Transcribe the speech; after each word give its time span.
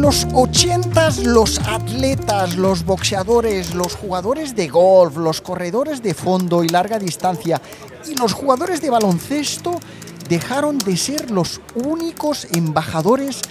En 0.00 0.06
los 0.06 0.26
80 0.32 1.10
los 1.24 1.58
atletas, 1.58 2.56
los 2.56 2.86
boxeadores, 2.86 3.74
los 3.74 3.96
jugadores 3.96 4.56
de 4.56 4.66
golf, 4.66 5.18
los 5.18 5.42
corredores 5.42 6.02
de 6.02 6.14
fondo 6.14 6.64
y 6.64 6.70
larga 6.70 6.98
distancia 6.98 7.60
y 8.08 8.14
los 8.14 8.32
jugadores 8.32 8.80
de 8.80 8.88
baloncesto 8.88 9.78
dejaron 10.26 10.78
de 10.78 10.96
ser 10.96 11.30
los 11.30 11.60
únicos 11.74 12.46
embajadores 12.54 13.42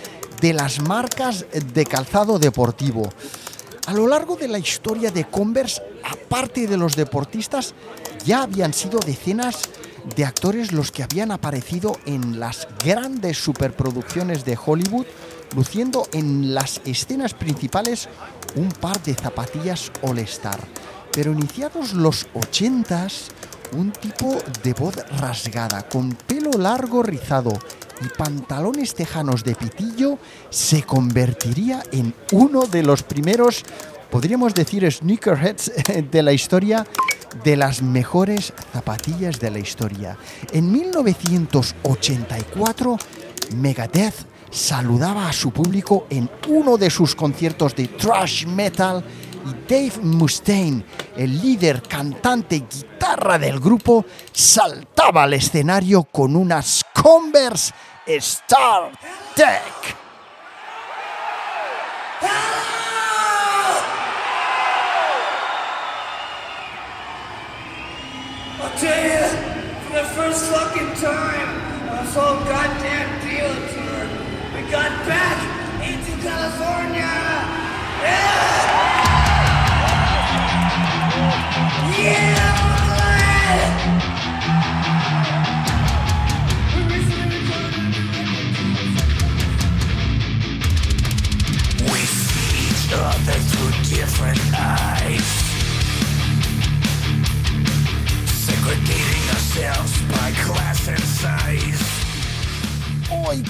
de 0.42 0.54
las 0.54 0.82
marcas 0.82 1.46
de 1.72 1.86
calzado 1.86 2.40
deportivo. 2.40 3.08
A 3.86 3.94
lo 3.94 4.08
largo 4.08 4.36
de 4.36 4.48
la 4.48 4.58
historia 4.58 5.12
de 5.12 5.26
Converse, 5.26 5.84
aparte 6.04 6.66
de 6.66 6.78
los 6.78 6.96
deportistas, 6.96 7.76
ya 8.26 8.42
habían 8.42 8.74
sido 8.74 8.98
decenas 8.98 9.70
de 10.16 10.26
actores 10.26 10.72
los 10.72 10.92
que 10.92 11.04
habían 11.04 11.30
aparecido 11.30 11.96
en 12.08 12.40
las 12.40 12.68
grandes 12.84 13.38
superproducciones 13.38 14.46
de 14.46 14.58
Hollywood 14.66 15.06
luciendo 15.56 16.08
en 16.14 16.54
las 16.54 16.82
escenas 16.86 17.34
principales 17.34 18.08
un 18.56 18.70
par 18.70 19.02
de 19.04 19.14
zapatillas 19.14 19.92
All-Star. 20.02 20.60
Pero 21.12 21.32
iniciados 21.32 21.94
los 21.94 22.28
80s, 22.34 23.30
un 23.74 23.92
tipo 23.92 24.36
de 24.64 24.74
voz 24.74 24.96
rasgada, 25.18 25.88
con 25.88 26.14
pelo 26.14 26.50
largo 26.52 27.04
rizado 27.04 27.54
y 28.02 28.08
pantalones 28.18 28.96
tejanos 28.96 29.44
de 29.44 29.54
pitillo, 29.56 30.18
se 30.50 30.84
convertiría 30.84 31.84
en 31.92 32.14
uno 32.32 32.66
de 32.66 32.84
los 32.84 33.04
primeros, 33.04 33.64
podríamos 34.10 34.54
decir, 34.54 34.90
sneakerheads 34.92 35.72
de 36.10 36.24
la 36.24 36.34
historia 36.34 36.86
de 37.44 37.58
las 37.58 37.82
mejores 37.82 38.54
zapatillas 38.74 39.40
de 39.40 39.52
la 39.52 39.60
historia. 39.60 40.18
En 40.52 40.70
1984, 40.72 42.98
Megadeth 43.56 44.29
saludaba 44.52 45.30
a 45.30 45.34
su 45.34 45.52
público 45.52 46.08
en 46.10 46.30
uno 46.48 46.78
de 46.78 46.90
sus 46.90 47.16
conciertos 47.16 47.76
de 47.76 47.88
thrash 47.88 48.46
metal 48.46 49.04
y 49.46 49.72
Dave 49.72 50.04
Mustaine, 50.04 50.84
el 51.16 51.42
líder, 51.42 51.82
cantante, 51.82 52.66
guitarra 52.70 53.38
del 53.38 53.60
grupo, 53.60 54.06
saltaba 54.32 55.24
al 55.24 55.34
escenario 55.34 56.04
con 56.04 56.36
unas 56.36 56.84
Converse 56.94 57.74
Star 58.06 58.92
Tech. 59.36 59.98
Got 74.72 75.06
back 75.08 75.82
into 75.82 76.12
California. 76.22 77.10
Yeah! 78.04 78.60
Yeah, 81.98 82.39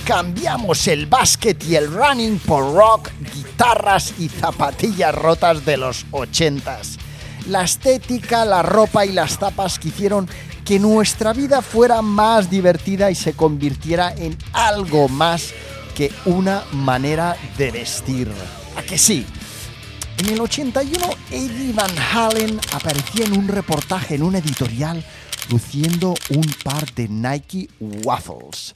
cambiamos 0.09 0.87
el 0.87 1.05
básquet 1.05 1.63
y 1.65 1.75
el 1.75 1.93
running 1.93 2.39
por 2.39 2.73
rock, 2.73 3.11
guitarras 3.31 4.15
y 4.17 4.27
zapatillas 4.27 5.13
rotas 5.13 5.63
de 5.65 5.77
los 5.77 6.07
80s. 6.09 6.97
La 7.47 7.61
estética, 7.61 8.43
la 8.43 8.63
ropa 8.63 9.05
y 9.05 9.11
las 9.11 9.37
tapas 9.37 9.77
que 9.77 9.89
hicieron 9.89 10.27
que 10.65 10.79
nuestra 10.79 11.31
vida 11.31 11.61
fuera 11.61 12.01
más 12.01 12.49
divertida 12.49 13.11
y 13.11 13.15
se 13.15 13.33
convirtiera 13.33 14.11
en 14.17 14.35
algo 14.51 15.09
más 15.09 15.53
que 15.95 16.11
una 16.25 16.63
manera 16.71 17.37
de 17.59 17.69
vestir. 17.69 18.31
¿A 18.77 18.81
que 18.81 18.97
sí? 18.97 19.27
En 20.17 20.29
el 20.29 20.41
81, 20.41 21.07
Eddie 21.29 21.71
Van 21.73 21.95
Halen 22.11 22.59
aparecía 22.73 23.25
en 23.27 23.37
un 23.37 23.47
reportaje 23.47 24.15
en 24.15 24.23
un 24.23 24.33
editorial 24.33 25.05
luciendo 25.51 26.15
un 26.31 26.51
par 26.63 26.91
de 26.95 27.07
Nike 27.07 27.69
Waffles. 27.79 28.73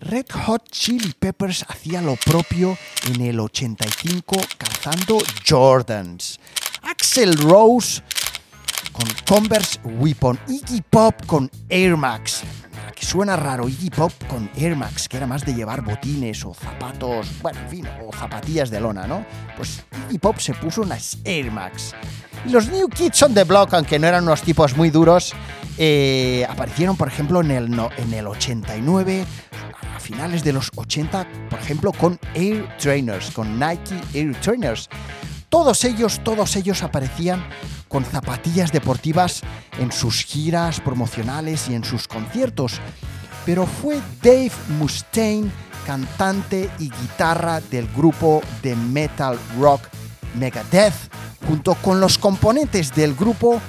Red 0.00 0.26
Hot 0.46 0.68
Chili 0.70 1.12
Peppers 1.18 1.64
hacía 1.68 2.00
lo 2.02 2.16
propio 2.16 2.76
en 3.08 3.20
el 3.22 3.40
85 3.40 4.36
calzando 4.58 5.18
Jordans. 5.48 6.38
Axel 6.82 7.36
Rose 7.38 8.02
con 8.92 9.08
Converse 9.26 9.80
Weapon. 9.84 10.38
Iggy 10.48 10.82
Pop 10.88 11.14
con 11.26 11.50
Air 11.68 11.96
Max. 11.96 12.42
Que 12.94 13.04
suena 13.04 13.36
raro, 13.36 13.68
Iggy 13.68 13.90
Pop 13.90 14.12
con 14.28 14.48
Air 14.56 14.76
Max, 14.76 15.08
que 15.08 15.16
era 15.18 15.26
más 15.26 15.44
de 15.44 15.54
llevar 15.54 15.82
botines 15.82 16.44
o 16.46 16.54
zapatos, 16.54 17.26
bueno, 17.42 17.60
en 17.60 17.68
fin, 17.68 17.88
o 18.06 18.10
zapatillas 18.16 18.70
de 18.70 18.80
lona, 18.80 19.06
¿no? 19.06 19.24
Pues 19.56 19.82
Iggy 20.08 20.18
Pop 20.18 20.38
se 20.38 20.54
puso 20.54 20.82
unas 20.82 21.18
Air 21.24 21.50
Max. 21.50 21.94
Y 22.46 22.50
los 22.50 22.68
New 22.68 22.88
Kids 22.88 23.22
on 23.22 23.34
the 23.34 23.44
Block, 23.44 23.74
aunque 23.74 23.98
no 23.98 24.06
eran 24.06 24.22
unos 24.24 24.40
tipos 24.42 24.76
muy 24.76 24.88
duros, 24.90 25.34
eh, 25.78 26.46
aparecieron, 26.48 26.96
por 26.96 27.08
ejemplo, 27.08 27.40
en 27.40 27.50
el, 27.50 27.70
no- 27.70 27.90
en 27.98 28.14
el 28.14 28.26
89, 28.28 29.26
a 29.65 29.65
finales 30.06 30.44
de 30.44 30.52
los 30.52 30.70
80, 30.76 31.26
por 31.50 31.58
ejemplo, 31.58 31.92
con 31.92 32.18
Air 32.34 32.64
Trainers, 32.78 33.32
con 33.32 33.58
Nike 33.58 34.00
Air 34.14 34.40
Trainers. 34.40 34.88
Todos 35.48 35.84
ellos, 35.84 36.20
todos 36.22 36.54
ellos 36.54 36.84
aparecían 36.84 37.44
con 37.88 38.04
zapatillas 38.04 38.70
deportivas 38.70 39.42
en 39.78 39.90
sus 39.90 40.24
giras 40.24 40.80
promocionales 40.80 41.68
y 41.68 41.74
en 41.74 41.82
sus 41.82 42.06
conciertos. 42.06 42.80
Pero 43.44 43.66
fue 43.66 44.00
Dave 44.22 44.52
Mustaine, 44.78 45.50
cantante 45.84 46.70
y 46.78 46.84
guitarra 46.84 47.60
del 47.60 47.88
grupo 47.88 48.42
de 48.62 48.76
metal 48.76 49.36
rock 49.58 49.82
Megadeth, 50.38 50.94
junto 51.48 51.74
con 51.74 52.00
los 52.00 52.16
componentes 52.16 52.94
del 52.94 53.14
grupo, 53.14 53.60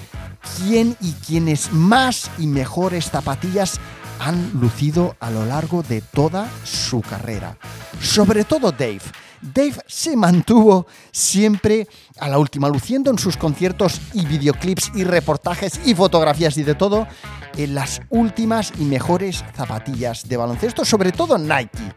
quien 0.57 0.95
y 1.01 1.13
quienes 1.13 1.71
más 1.71 2.29
y 2.37 2.45
mejores 2.45 3.09
zapatillas 3.09 3.79
han 4.19 4.51
lucido 4.59 5.15
a 5.19 5.29
lo 5.29 5.45
largo 5.45 5.83
de 5.83 6.01
toda 6.01 6.49
su 6.63 7.01
carrera. 7.01 7.57
Sobre 8.01 8.43
todo 8.43 8.71
Dave. 8.71 9.01
Dave 9.41 9.75
se 9.85 10.15
mantuvo 10.15 10.87
siempre 11.11 11.87
a 12.19 12.27
la 12.27 12.39
última, 12.39 12.69
luciendo 12.69 13.11
en 13.11 13.19
sus 13.19 13.37
conciertos 13.37 14.01
y 14.13 14.25
videoclips 14.25 14.91
y 14.95 15.03
reportajes 15.03 15.79
y 15.85 15.93
fotografías 15.93 16.57
y 16.57 16.63
de 16.63 16.75
todo 16.75 17.07
en 17.55 17.75
las 17.75 18.01
últimas 18.09 18.73
y 18.79 18.83
mejores 18.83 19.43
zapatillas 19.55 20.27
de 20.27 20.37
baloncesto, 20.37 20.85
sobre 20.85 21.11
todo 21.11 21.37
Nike. 21.37 21.93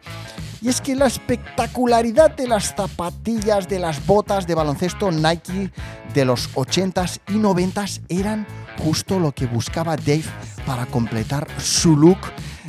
Y 0.61 0.69
es 0.69 0.79
que 0.79 0.95
la 0.95 1.07
espectacularidad 1.07 2.35
de 2.35 2.47
las 2.47 2.75
zapatillas, 2.75 3.67
de 3.67 3.79
las 3.79 4.05
botas 4.05 4.45
de 4.45 4.53
baloncesto 4.53 5.11
Nike 5.11 5.71
de 6.13 6.25
los 6.25 6.53
80s 6.53 7.19
y 7.29 7.33
90s 7.33 8.01
eran 8.09 8.45
justo 8.77 9.19
lo 9.19 9.31
que 9.31 9.47
buscaba 9.47 9.95
Dave 9.95 10.25
para 10.65 10.85
completar 10.85 11.47
su 11.57 11.97
look 11.97 12.19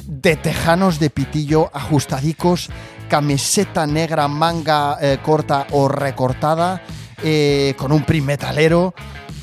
de 0.06 0.36
tejanos 0.36 0.98
de 0.98 1.10
pitillo 1.10 1.70
ajustadicos, 1.74 2.70
camiseta 3.08 3.86
negra, 3.86 4.26
manga 4.26 4.96
eh, 5.00 5.18
corta 5.22 5.66
o 5.72 5.88
recortada, 5.88 6.82
eh, 7.22 7.74
con 7.76 7.92
un 7.92 8.04
prim 8.04 8.24
metalero 8.24 8.94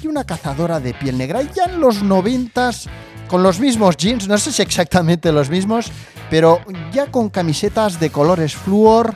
y 0.02 0.07
una 0.07 0.24
cazadora 0.24 0.80
de 0.80 0.94
piel 0.94 1.18
negra. 1.18 1.44
Y 1.44 1.50
ya 1.56 1.66
en 1.66 1.80
los 1.80 2.04
90s, 2.04 2.88
con 3.30 3.44
los 3.44 3.60
mismos 3.60 3.96
jeans, 3.96 4.28
no 4.28 4.38
sé 4.38 4.52
si 4.52 4.62
exactamente 4.62 5.31
los 5.31 5.50
mismos, 5.50 5.92
pero 6.30 6.60
ya 6.92 7.12
con 7.12 7.30
camisetas 7.30 8.00
de 8.00 8.10
colores 8.10 8.56
flúor, 8.56 9.14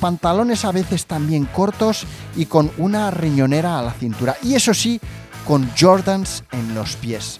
pantalones 0.00 0.64
a 0.64 0.72
veces 0.72 1.06
también 1.06 1.44
cortos 1.46 2.04
y 2.34 2.46
con 2.46 2.70
una 2.76 3.10
riñonera 3.10 3.78
a 3.78 3.82
la 3.82 3.92
cintura. 3.92 4.36
Y 4.42 4.54
eso 4.54 4.74
sí, 4.74 5.00
con 5.46 5.70
Jordans 5.78 6.42
en 6.50 6.74
los 6.74 6.96
pies. 6.96 7.36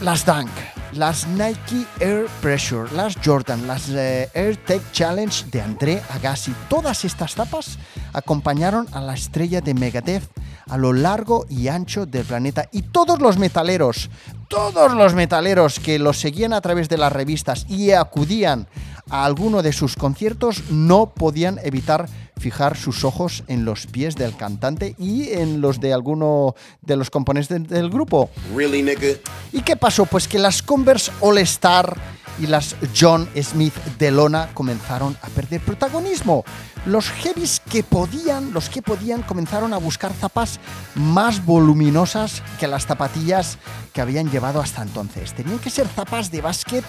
Las 0.00 0.24
Dunk, 0.24 0.48
las 0.94 1.26
Nike 1.28 1.84
Air 2.00 2.26
Pressure, 2.40 2.90
las 2.92 3.16
Jordan, 3.22 3.66
las 3.66 3.90
eh, 3.90 4.30
Air 4.32 4.56
Tech 4.56 4.80
Challenge 4.92 5.44
de 5.50 5.60
André 5.60 6.02
Agassi. 6.08 6.54
Todas 6.70 7.04
estas 7.04 7.34
tapas 7.34 7.78
acompañaron 8.14 8.86
a 8.92 9.02
la 9.02 9.12
estrella 9.12 9.60
de 9.60 9.74
Megadeth 9.74 10.24
a 10.70 10.78
lo 10.78 10.92
largo 10.92 11.46
y 11.48 11.68
ancho 11.68 12.06
del 12.06 12.24
planeta. 12.24 12.68
Y 12.72 12.82
todos 12.82 13.20
los 13.20 13.38
metaleros, 13.38 14.08
todos 14.48 14.92
los 14.94 15.14
metaleros 15.14 15.80
que 15.80 15.98
los 15.98 16.18
seguían 16.18 16.52
a 16.52 16.60
través 16.60 16.88
de 16.88 16.96
las 16.96 17.12
revistas 17.12 17.66
y 17.68 17.90
acudían 17.90 18.68
a 19.10 19.24
alguno 19.24 19.62
de 19.62 19.72
sus 19.72 19.96
conciertos 19.96 20.70
no 20.70 21.10
podían 21.10 21.58
evitar 21.64 22.08
fijar 22.40 22.76
sus 22.76 23.04
ojos 23.04 23.44
en 23.46 23.64
los 23.64 23.86
pies 23.86 24.16
del 24.16 24.34
cantante 24.34 24.96
y 24.98 25.30
en 25.30 25.60
los 25.60 25.78
de 25.78 25.92
alguno 25.92 26.54
de 26.80 26.96
los 26.96 27.10
componentes 27.10 27.68
del 27.68 27.90
grupo. 27.90 28.30
Really, 28.56 28.82
nigga? 28.82 29.08
¿Y 29.52 29.62
qué 29.62 29.76
pasó? 29.76 30.06
Pues 30.06 30.26
que 30.26 30.38
las 30.38 30.62
Converse 30.62 31.12
All 31.20 31.38
Star 31.38 31.96
y 32.40 32.46
las 32.46 32.74
John 32.98 33.28
Smith 33.40 33.74
de 33.98 34.10
lona 34.10 34.50
comenzaron 34.54 35.16
a 35.22 35.28
perder 35.28 35.60
protagonismo. 35.60 36.44
Los 36.86 37.10
heavies 37.10 37.60
que 37.60 37.82
podían, 37.82 38.52
los 38.52 38.70
que 38.70 38.80
podían, 38.80 39.22
comenzaron 39.22 39.74
a 39.74 39.78
buscar 39.78 40.12
zapas 40.14 40.58
más 40.94 41.44
voluminosas 41.44 42.42
que 42.58 42.66
las 42.66 42.86
zapatillas 42.86 43.58
que 43.92 44.00
habían 44.00 44.30
llevado 44.30 44.60
hasta 44.60 44.82
entonces. 44.82 45.34
Tenían 45.34 45.58
que 45.58 45.68
ser 45.68 45.86
zapas 45.86 46.30
de 46.30 46.40
básquet 46.40 46.84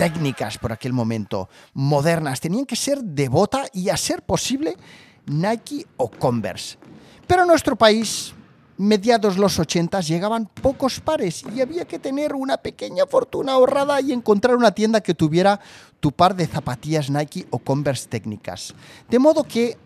técnicas 0.00 0.56
por 0.56 0.72
aquel 0.72 0.94
momento, 0.94 1.50
modernas, 1.74 2.40
tenían 2.40 2.64
que 2.64 2.74
ser 2.74 3.02
de 3.02 3.28
bota 3.28 3.66
y 3.70 3.90
a 3.90 3.98
ser 3.98 4.22
posible 4.22 4.78
Nike 5.26 5.86
o 5.96 6.10
Converse. 6.10 6.78
Pero 7.26 7.42
en 7.42 7.48
nuestro 7.48 7.76
país, 7.76 8.34
mediados 8.76 9.36
los 9.36 9.58
80 9.58 10.00
llegaban 10.00 10.46
pocos 10.46 11.00
pares 11.00 11.44
y 11.54 11.60
había 11.60 11.84
que 11.84 11.98
tener 11.98 12.34
una 12.34 12.56
pequeña 12.56 13.04
fortuna 13.06 13.52
ahorrada 13.52 14.00
y 14.00 14.12
encontrar 14.12 14.56
una 14.56 14.72
tienda 14.72 15.02
que 15.02 15.14
tuviera 15.14 15.60
tu 16.00 16.12
par 16.12 16.34
de 16.34 16.46
zapatillas 16.46 17.10
Nike 17.10 17.46
o 17.50 17.58
Converse 17.58 18.08
técnicas. 18.08 18.74
De 19.10 19.18
modo 19.18 19.44
que 19.44 19.76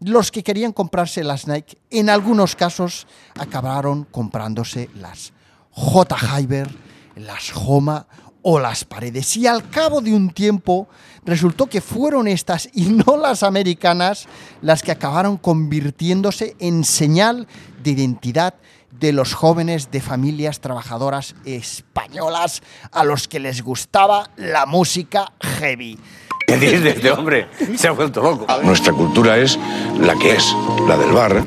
los 0.00 0.30
que 0.30 0.42
querían 0.42 0.72
comprarse 0.72 1.24
las 1.24 1.48
Nike, 1.48 1.78
en 1.90 2.10
algunos 2.10 2.54
casos 2.54 3.06
acabaron 3.38 4.04
comprándose 4.04 4.90
las 4.94 5.32
J. 5.70 6.16
Hyber, 6.16 6.68
las 7.16 7.52
Homa 7.56 8.06
o 8.44 8.60
las 8.60 8.84
paredes. 8.84 9.36
Y 9.36 9.48
al 9.48 9.68
cabo 9.70 10.00
de 10.00 10.14
un 10.14 10.30
tiempo 10.30 10.86
resultó 11.24 11.66
que 11.66 11.80
fueron 11.80 12.28
estas 12.28 12.68
y 12.72 12.84
no 12.84 13.16
las 13.16 13.42
americanas 13.42 14.28
las 14.62 14.82
que 14.82 14.92
acabaron 14.92 15.38
convirtiéndose 15.38 16.54
en 16.60 16.84
señal 16.84 17.48
de 17.82 17.90
identidad 17.90 18.54
de 19.00 19.12
los 19.12 19.34
jóvenes 19.34 19.90
de 19.90 20.00
familias 20.00 20.60
trabajadoras 20.60 21.34
españolas 21.44 22.62
a 22.92 23.02
los 23.02 23.26
que 23.26 23.40
les 23.40 23.62
gustaba 23.62 24.30
la 24.36 24.66
música 24.66 25.32
heavy. 25.40 25.98
¿Qué 26.46 26.58
dices 26.58 26.82
de 26.82 26.90
este 26.90 27.10
hombre? 27.10 27.48
Se 27.76 27.88
ha 27.88 27.92
vuelto 27.92 28.22
loco. 28.22 28.46
Nuestra 28.62 28.92
cultura 28.92 29.38
es 29.38 29.58
la 29.98 30.14
que 30.14 30.32
es, 30.32 30.54
la 30.86 30.96
del 30.98 31.12
bar. 31.12 31.42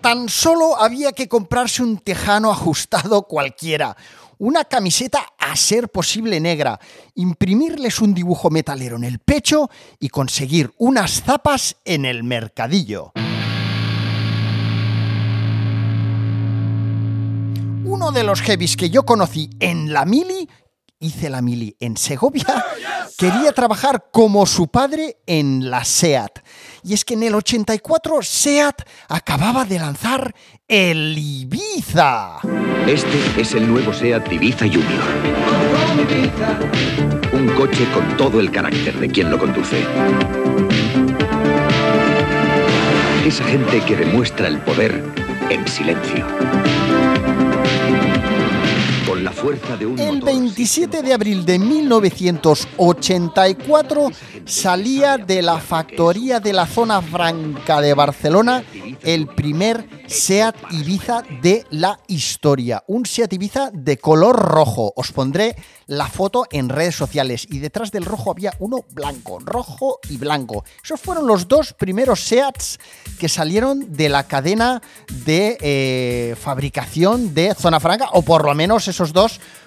Tan 0.00 0.28
solo 0.28 0.80
había 0.80 1.10
que 1.10 1.26
comprarse 1.26 1.82
un 1.82 1.98
tejano 1.98 2.52
ajustado 2.52 3.22
cualquiera, 3.22 3.96
una 4.38 4.64
camiseta 4.64 5.20
a 5.38 5.56
ser 5.56 5.88
posible 5.88 6.40
negra, 6.40 6.78
imprimirles 7.14 8.00
un 8.00 8.14
dibujo 8.14 8.50
metalero 8.50 8.96
en 8.96 9.04
el 9.04 9.18
pecho 9.18 9.70
y 9.98 10.08
conseguir 10.08 10.72
unas 10.78 11.22
zapas 11.22 11.76
en 11.84 12.04
el 12.04 12.24
mercadillo. 12.24 13.12
Uno 17.84 18.12
de 18.12 18.24
los 18.24 18.42
heavies 18.42 18.76
que 18.76 18.90
yo 18.90 19.04
conocí 19.04 19.48
en 19.60 19.92
la 19.92 20.04
mili, 20.04 20.48
hice 20.98 21.30
la 21.30 21.40
mili 21.40 21.76
en 21.80 21.96
Segovia, 21.96 22.44
quería 23.18 23.52
trabajar 23.52 24.08
como 24.12 24.44
su 24.44 24.68
padre 24.68 25.18
en 25.26 25.70
la 25.70 25.84
SEAT. 25.84 26.40
Y 26.86 26.94
es 26.94 27.04
que 27.04 27.14
en 27.14 27.24
el 27.24 27.34
84 27.34 28.22
SEAT 28.22 28.82
acababa 29.08 29.64
de 29.64 29.80
lanzar 29.80 30.32
el 30.68 31.18
Ibiza. 31.18 32.38
Este 32.86 33.40
es 33.40 33.54
el 33.54 33.66
nuevo 33.66 33.92
SEAT 33.92 34.32
Ibiza 34.32 34.66
Junior. 34.66 35.02
Un 37.32 37.48
coche 37.56 37.88
con 37.92 38.16
todo 38.16 38.38
el 38.38 38.52
carácter 38.52 39.00
de 39.00 39.08
quien 39.08 39.32
lo 39.32 39.36
conduce. 39.36 39.84
Esa 43.26 43.42
gente 43.46 43.80
que 43.80 43.96
demuestra 43.96 44.46
el 44.46 44.60
poder 44.60 45.02
en 45.50 45.66
silencio. 45.66 46.24
Con 49.26 49.34
la 49.34 49.42
fuerza 49.42 49.76
de 49.76 49.86
un 49.86 49.98
El 49.98 50.20
motor 50.20 50.34
27 50.34 51.02
de 51.02 51.12
abril 51.12 51.44
de 51.44 51.58
1984 51.58 54.12
salía 54.44 55.18
de 55.18 55.42
la 55.42 55.58
factoría 55.58 56.38
de 56.38 56.52
la 56.52 56.66
zona 56.66 57.02
franca 57.02 57.80
de 57.80 57.92
Barcelona 57.92 58.62
el 59.02 59.26
primer 59.26 59.88
SEAT 60.06 60.54
Ibiza 60.70 61.24
de 61.42 61.66
la 61.70 61.98
historia. 62.06 62.84
Un 62.86 63.04
SEAT 63.04 63.32
Ibiza 63.32 63.72
de 63.72 63.98
color 63.98 64.36
rojo. 64.36 64.92
Os 64.94 65.10
pondré 65.10 65.56
la 65.86 66.06
foto 66.06 66.46
en 66.50 66.68
redes 66.68 66.96
sociales. 66.96 67.46
Y 67.50 67.58
detrás 67.58 67.92
del 67.92 68.04
rojo 68.04 68.30
había 68.30 68.52
uno 68.58 68.84
blanco, 68.90 69.38
rojo 69.40 70.00
y 70.08 70.16
blanco. 70.16 70.64
Esos 70.82 71.00
fueron 71.00 71.26
los 71.26 71.48
dos 71.48 71.72
primeros 71.72 72.20
SEATs 72.20 72.78
que 73.18 73.28
salieron 73.28 73.92
de 73.92 74.08
la 74.08 74.24
cadena 74.24 74.82
de 75.24 75.56
eh, 75.60 76.36
fabricación 76.40 77.34
de 77.34 77.54
Zona 77.54 77.80
Franca, 77.80 78.10
o 78.12 78.22
por 78.22 78.44
lo 78.44 78.54
menos 78.54 78.88
esos 78.88 79.12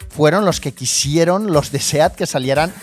fueron 0.09 0.45
los 0.45 0.59
que 0.59 0.73
quisieron 0.73 1.51
los 1.51 1.71
de 1.71 1.79
SEAT 1.79 2.15
que 2.15 2.25
salieran 2.25 2.73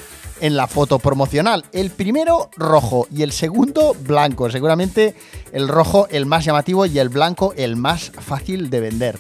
en 0.41 0.57
la 0.57 0.67
foto 0.67 0.99
promocional. 0.99 1.65
El 1.73 1.91
primero 1.91 2.51
rojo 2.57 3.07
y 3.15 3.23
el 3.23 3.33
segundo 3.33 3.95
blanco. 3.99 4.51
Seguramente 4.51 5.15
el 5.53 5.69
rojo 5.69 6.09
el 6.11 6.27
más 6.27 6.45
llamativo 6.45 6.87
y 6.87 6.99
el 6.99 7.09
blanco 7.09 7.55
el 7.57 7.77
más 7.77 8.11
fácil 8.11 8.69
de 8.71 8.81
vender. 8.81 9.19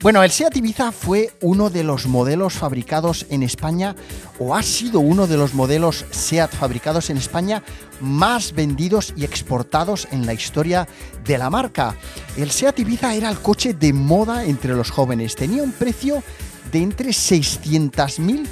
Bueno, 0.00 0.22
el 0.22 0.30
Seat 0.30 0.56
Ibiza 0.56 0.92
fue 0.92 1.32
uno 1.40 1.70
de 1.70 1.84
los 1.84 2.06
modelos 2.06 2.54
fabricados 2.54 3.26
en 3.30 3.42
España 3.42 3.94
o 4.38 4.54
ha 4.54 4.62
sido 4.62 5.00
uno 5.00 5.26
de 5.26 5.36
los 5.36 5.54
modelos 5.54 6.04
Seat 6.10 6.52
fabricados 6.52 7.08
en 7.08 7.16
España 7.16 7.62
más 8.00 8.52
vendidos 8.52 9.14
y 9.16 9.24
exportados 9.24 10.08
en 10.10 10.26
la 10.26 10.34
historia 10.34 10.86
de 11.24 11.38
la 11.38 11.48
marca. 11.48 11.94
El 12.36 12.50
Seat 12.50 12.80
Ibiza 12.80 13.14
era 13.14 13.30
el 13.30 13.38
coche 13.38 13.72
de 13.72 13.92
moda 13.92 14.44
entre 14.44 14.74
los 14.74 14.90
jóvenes. 14.90 15.36
Tenía 15.36 15.62
un 15.62 15.72
precio 15.72 16.22
de 16.74 16.82
entre 16.82 17.10
600.000 17.10 18.46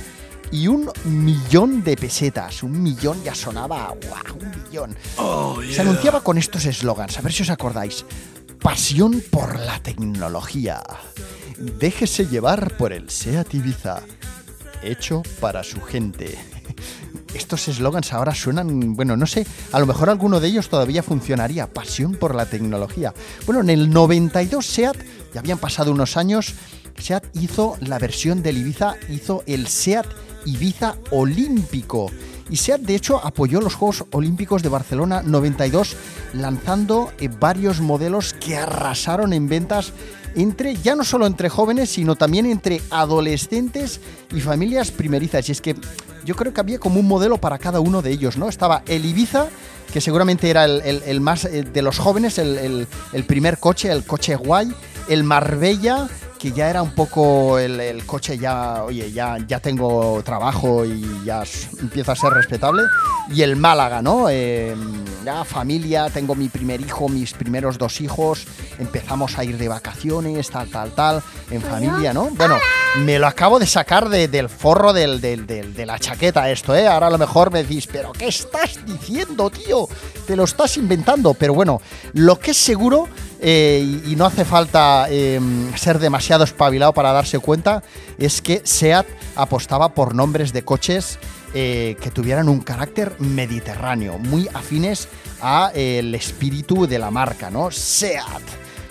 y 0.52 0.68
un 0.68 0.88
millón 1.04 1.82
de 1.82 1.96
pesetas. 1.96 2.62
Un 2.62 2.80
millón 2.80 3.20
ya 3.24 3.34
sonaba, 3.34 3.92
¡guau! 4.06 4.38
Un 4.38 4.62
millón. 4.62 4.96
Se 5.68 5.80
anunciaba 5.80 6.22
con 6.22 6.38
estos 6.38 6.64
eslogans, 6.64 7.18
a 7.18 7.20
ver 7.20 7.32
si 7.32 7.42
os 7.42 7.50
acordáis. 7.50 8.04
Pasión 8.60 9.20
por 9.28 9.58
la 9.58 9.80
tecnología. 9.80 10.84
Déjese 11.58 12.26
llevar 12.26 12.76
por 12.76 12.92
el 12.92 13.10
SEAT 13.10 13.54
Ibiza. 13.54 14.02
Hecho 14.84 15.22
para 15.40 15.64
su 15.64 15.80
gente. 15.80 16.38
Estos 17.34 17.66
eslogans 17.66 18.12
ahora 18.12 18.36
suenan, 18.36 18.94
bueno, 18.94 19.16
no 19.16 19.26
sé, 19.26 19.44
a 19.72 19.80
lo 19.80 19.86
mejor 19.86 20.10
alguno 20.10 20.38
de 20.38 20.46
ellos 20.46 20.68
todavía 20.68 21.02
funcionaría. 21.02 21.66
Pasión 21.66 22.14
por 22.14 22.36
la 22.36 22.46
tecnología. 22.46 23.12
Bueno, 23.46 23.62
en 23.62 23.70
el 23.70 23.90
92 23.90 24.64
SEAT, 24.64 24.96
ya 25.34 25.40
habían 25.40 25.58
pasado 25.58 25.90
unos 25.90 26.16
años, 26.16 26.54
SEAT 26.98 27.24
hizo 27.40 27.76
la 27.80 27.98
versión 27.98 28.42
del 28.42 28.58
Ibiza, 28.58 28.94
hizo 29.08 29.42
el 29.46 29.66
SEAT 29.66 30.06
Ibiza 30.44 30.96
Olímpico. 31.10 32.10
Y 32.50 32.56
SEAT, 32.56 32.80
de 32.82 32.94
hecho, 32.94 33.24
apoyó 33.24 33.60
los 33.60 33.74
Juegos 33.74 34.04
Olímpicos 34.12 34.62
de 34.62 34.68
Barcelona 34.68 35.22
92, 35.22 35.96
lanzando 36.34 37.10
eh, 37.18 37.28
varios 37.28 37.80
modelos 37.80 38.34
que 38.34 38.56
arrasaron 38.56 39.32
en 39.32 39.48
ventas 39.48 39.92
entre, 40.34 40.76
ya 40.76 40.94
no 40.94 41.04
solo 41.04 41.26
entre 41.26 41.48
jóvenes, 41.48 41.90
sino 41.90 42.16
también 42.16 42.46
entre 42.46 42.80
adolescentes 42.90 44.00
y 44.34 44.40
familias 44.40 44.90
primerizas. 44.90 45.48
Y 45.48 45.52
es 45.52 45.60
que 45.60 45.76
yo 46.24 46.34
creo 46.36 46.52
que 46.52 46.60
había 46.60 46.78
como 46.78 47.00
un 47.00 47.06
modelo 47.08 47.38
para 47.38 47.58
cada 47.58 47.80
uno 47.80 48.02
de 48.02 48.10
ellos, 48.10 48.36
¿no? 48.36 48.48
Estaba 48.48 48.82
el 48.86 49.04
Ibiza, 49.04 49.46
que 49.92 50.00
seguramente 50.00 50.48
era 50.50 50.64
el, 50.64 51.20
más 51.20 51.44
eh, 51.44 51.62
de 51.64 51.82
los 51.82 51.98
jóvenes, 51.98 52.38
el- 52.38 52.86
el 53.12 53.24
primer 53.24 53.58
coche, 53.58 53.90
el 53.92 54.04
coche 54.04 54.36
guay, 54.36 54.72
el 55.08 55.22
Marbella, 55.24 56.08
que 56.42 56.50
ya 56.50 56.68
era 56.68 56.82
un 56.82 56.90
poco 56.90 57.56
el, 57.60 57.78
el 57.78 58.04
coche 58.04 58.36
ya, 58.36 58.82
oye, 58.82 59.12
ya, 59.12 59.38
ya 59.46 59.60
tengo 59.60 60.20
trabajo 60.24 60.84
y 60.84 61.22
ya 61.24 61.44
empieza 61.80 62.10
a 62.12 62.16
ser 62.16 62.32
respetable. 62.32 62.82
Y 63.30 63.42
el 63.42 63.54
Málaga, 63.54 64.02
¿no? 64.02 64.26
Eh, 64.28 64.74
ya 65.24 65.44
familia, 65.44 66.10
tengo 66.10 66.34
mi 66.34 66.48
primer 66.48 66.80
hijo, 66.80 67.08
mis 67.08 67.32
primeros 67.34 67.78
dos 67.78 68.00
hijos, 68.00 68.44
empezamos 68.80 69.38
a 69.38 69.44
ir 69.44 69.56
de 69.56 69.68
vacaciones, 69.68 70.50
tal, 70.50 70.68
tal, 70.68 70.90
tal, 70.90 71.22
en 71.48 71.62
familia, 71.62 72.12
¿no? 72.12 72.24
Bueno, 72.30 72.56
me 72.96 73.20
lo 73.20 73.28
acabo 73.28 73.60
de 73.60 73.66
sacar 73.66 74.08
de- 74.08 74.26
del 74.26 74.48
forro 74.48 74.92
del, 74.92 75.20
del- 75.20 75.46
del- 75.46 75.72
de 75.74 75.86
la 75.86 76.00
chaqueta 76.00 76.50
esto, 76.50 76.74
¿eh? 76.74 76.88
Ahora 76.88 77.06
a 77.06 77.10
lo 77.10 77.18
mejor 77.18 77.52
me 77.52 77.62
decís, 77.62 77.86
pero 77.86 78.10
¿qué 78.10 78.26
estás 78.26 78.84
diciendo, 78.84 79.48
tío? 79.48 79.86
Te 80.26 80.34
lo 80.34 80.42
estás 80.42 80.76
inventando. 80.76 81.34
Pero 81.34 81.54
bueno, 81.54 81.80
lo 82.14 82.36
que 82.40 82.50
es 82.50 82.56
seguro, 82.56 83.08
eh, 83.44 84.00
y, 84.06 84.14
no 84.14 84.24
hace 84.24 84.44
falta 84.44 85.06
eh, 85.10 85.40
ser 85.74 85.98
demasiado 85.98 86.44
espabilado 86.44 86.92
para 86.92 87.10
darse 87.10 87.40
cuenta, 87.40 87.82
es 88.16 88.40
que 88.40 88.62
SEAT 88.62 89.04
apostaba 89.34 89.94
por 89.94 90.14
nombres 90.14 90.52
de 90.52 90.64
coches 90.64 91.18
eh, 91.52 91.96
que 92.00 92.12
tuvieran 92.12 92.48
un 92.48 92.60
carácter 92.60 93.16
mediterráneo, 93.18 94.16
muy 94.18 94.48
afines 94.54 95.08
a 95.40 95.72
el 95.74 96.14
espíritu 96.14 96.86
de 96.86 97.00
la 97.00 97.10
marca, 97.10 97.50
¿no? 97.50 97.72
SEAT. 97.72 98.42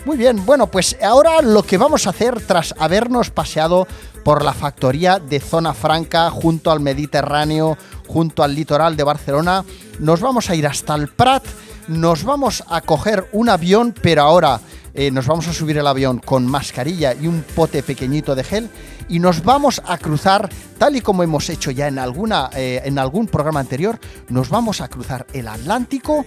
Muy 0.04 0.18
bien, 0.18 0.44
bueno, 0.44 0.66
pues 0.66 0.98
ahora 1.02 1.40
lo 1.40 1.62
que 1.62 1.78
vamos 1.78 2.06
a 2.06 2.10
hacer 2.10 2.40
tras 2.44 2.74
habernos 2.78 3.30
paseado 3.30 3.86
por 4.22 4.44
la 4.44 4.52
factoría 4.52 5.18
de 5.18 5.40
Zona 5.40 5.72
Franca 5.72 6.28
junto 6.30 6.70
al 6.70 6.80
Mediterráneo, 6.80 7.78
junto 8.06 8.42
al 8.42 8.54
litoral 8.54 8.96
de 8.96 9.04
Barcelona, 9.04 9.64
nos 9.98 10.20
vamos 10.20 10.50
a 10.50 10.54
ir 10.54 10.66
hasta 10.66 10.94
el 10.94 11.08
Prat, 11.08 11.44
nos 11.88 12.24
vamos 12.24 12.64
a 12.68 12.80
coger 12.80 13.28
un 13.32 13.48
avión, 13.48 13.94
pero 14.00 14.22
ahora 14.22 14.60
eh, 14.94 15.10
nos 15.10 15.26
vamos 15.26 15.48
a 15.48 15.52
subir 15.52 15.78
el 15.78 15.86
avión 15.86 16.18
con 16.18 16.46
mascarilla 16.46 17.14
y 17.14 17.26
un 17.26 17.42
pote 17.54 17.82
pequeñito 17.82 18.34
de 18.34 18.44
gel 18.44 18.70
y 19.08 19.18
nos 19.18 19.42
vamos 19.42 19.82
a 19.84 19.98
cruzar, 19.98 20.48
tal 20.78 20.96
y 20.96 21.00
como 21.00 21.22
hemos 21.22 21.48
hecho 21.50 21.70
ya 21.70 21.88
en, 21.88 21.98
alguna, 21.98 22.50
eh, 22.54 22.82
en 22.84 22.98
algún 22.98 23.26
programa 23.26 23.60
anterior, 23.60 23.98
nos 24.28 24.48
vamos 24.48 24.80
a 24.80 24.88
cruzar 24.88 25.26
el 25.32 25.48
Atlántico 25.48 26.24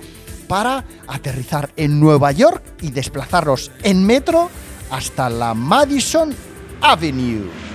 para 0.48 0.84
aterrizar 1.08 1.72
en 1.76 2.00
Nueva 2.00 2.32
York 2.32 2.62
y 2.82 2.92
desplazarnos 2.92 3.72
en 3.84 4.06
metro 4.06 4.50
hasta 4.92 5.30
la 5.30 5.54
Madison 5.54 6.34
Avenue. 6.82 7.75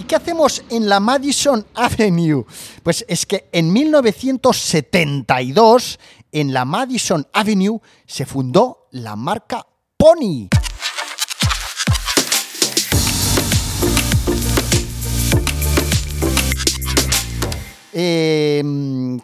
¿Y 0.00 0.04
qué 0.04 0.16
hacemos 0.16 0.64
en 0.70 0.88
la 0.88 0.98
Madison 0.98 1.66
Avenue? 1.74 2.46
Pues 2.82 3.04
es 3.06 3.26
que 3.26 3.50
en 3.52 3.70
1972, 3.70 5.98
en 6.32 6.54
la 6.54 6.64
Madison 6.64 7.28
Avenue, 7.34 7.82
se 8.06 8.24
fundó 8.24 8.88
la 8.92 9.14
marca 9.14 9.66
Pony. 9.98 10.48
Eh, 17.92 18.62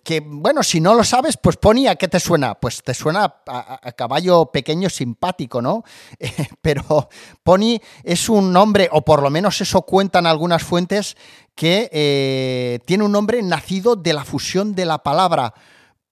que 0.02 0.20
bueno, 0.20 0.62
si 0.62 0.80
no 0.80 0.94
lo 0.94 1.04
sabes, 1.04 1.36
pues 1.36 1.56
Pony, 1.56 1.86
¿a 1.88 1.96
qué 1.96 2.08
te 2.08 2.18
suena? 2.18 2.54
Pues 2.54 2.82
te 2.82 2.94
suena 2.94 3.42
a, 3.46 3.92
caballo 3.92 4.46
pequeño 4.46 4.90
simpático, 4.90 5.62
¿no? 5.62 5.84
Eh, 6.18 6.48
pero 6.62 7.08
Pony 7.42 7.78
es 8.02 8.28
un 8.28 8.52
nombre, 8.52 8.88
o 8.90 9.02
por 9.02 9.22
lo 9.22 9.30
menos 9.30 9.60
eso 9.60 9.82
cuentan 9.82 10.26
algunas 10.26 10.62
fuentes, 10.62 11.16
que 11.54 11.88
eh, 11.92 12.80
tiene 12.86 13.04
un 13.04 13.12
nombre 13.12 13.42
nacido 13.42 13.96
de 13.96 14.12
la 14.12 14.24
fusión 14.24 14.74
de 14.74 14.86
la 14.86 14.98
palabra 14.98 15.54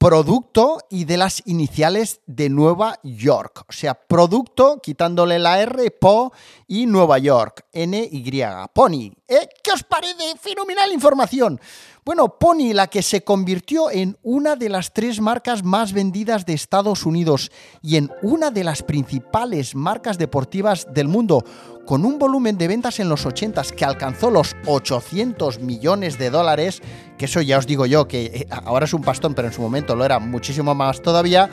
producto 0.04 0.80
y 0.90 1.06
de 1.06 1.16
las 1.16 1.42
iniciales 1.46 2.20
de 2.26 2.50
Nueva 2.50 2.98
York. 3.02 3.64
O 3.68 3.72
sea, 3.72 3.94
producto, 3.94 4.78
quitándole 4.82 5.38
la 5.38 5.62
R, 5.62 5.90
PO 5.92 6.30
y 6.66 6.84
Nueva 6.84 7.16
York, 7.18 7.64
NY, 7.72 8.44
Pony. 8.74 9.12
¿Eh? 9.26 9.48
¿Qué 9.62 9.72
os 9.72 9.82
parece? 9.82 10.36
Fenomenal 10.38 10.92
información. 10.92 11.58
Bueno, 12.04 12.38
Pony, 12.38 12.74
la 12.74 12.88
que 12.88 13.00
se 13.00 13.24
convirtió 13.24 13.90
en 13.90 14.18
una 14.22 14.56
de 14.56 14.68
las 14.68 14.92
tres 14.92 15.22
marcas 15.22 15.64
más 15.64 15.94
vendidas 15.94 16.44
de 16.44 16.52
Estados 16.52 17.06
Unidos 17.06 17.50
y 17.80 17.96
en 17.96 18.10
una 18.20 18.50
de 18.50 18.62
las 18.62 18.82
principales 18.82 19.74
marcas 19.74 20.18
deportivas 20.18 20.86
del 20.92 21.08
mundo, 21.08 21.42
con 21.86 22.04
un 22.04 22.18
volumen 22.18 22.58
de 22.58 22.68
ventas 22.68 23.00
en 23.00 23.08
los 23.08 23.24
80 23.24 23.62
que 23.74 23.86
alcanzó 23.86 24.28
los 24.28 24.54
800 24.66 25.60
millones 25.60 26.18
de 26.18 26.28
dólares, 26.28 26.82
que 27.16 27.24
eso 27.24 27.40
ya 27.40 27.56
os 27.56 27.66
digo 27.66 27.86
yo, 27.86 28.06
que 28.06 28.24
eh, 28.26 28.46
ahora 28.50 28.84
es 28.84 28.92
un 28.92 29.00
pastón, 29.00 29.32
pero 29.32 29.48
en 29.48 29.54
su 29.54 29.62
momento 29.62 29.96
lo 29.96 30.04
era 30.04 30.18
muchísimo 30.18 30.74
más 30.74 31.00
todavía, 31.00 31.48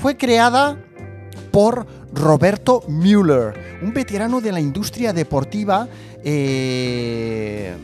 fue 0.00 0.16
creada 0.16 0.78
por 1.50 1.88
Roberto 2.12 2.84
Müller, 2.86 3.80
un 3.82 3.92
veterano 3.92 4.40
de 4.40 4.52
la 4.52 4.60
industria 4.60 5.12
deportiva 5.12 5.88
eh, 6.22 7.74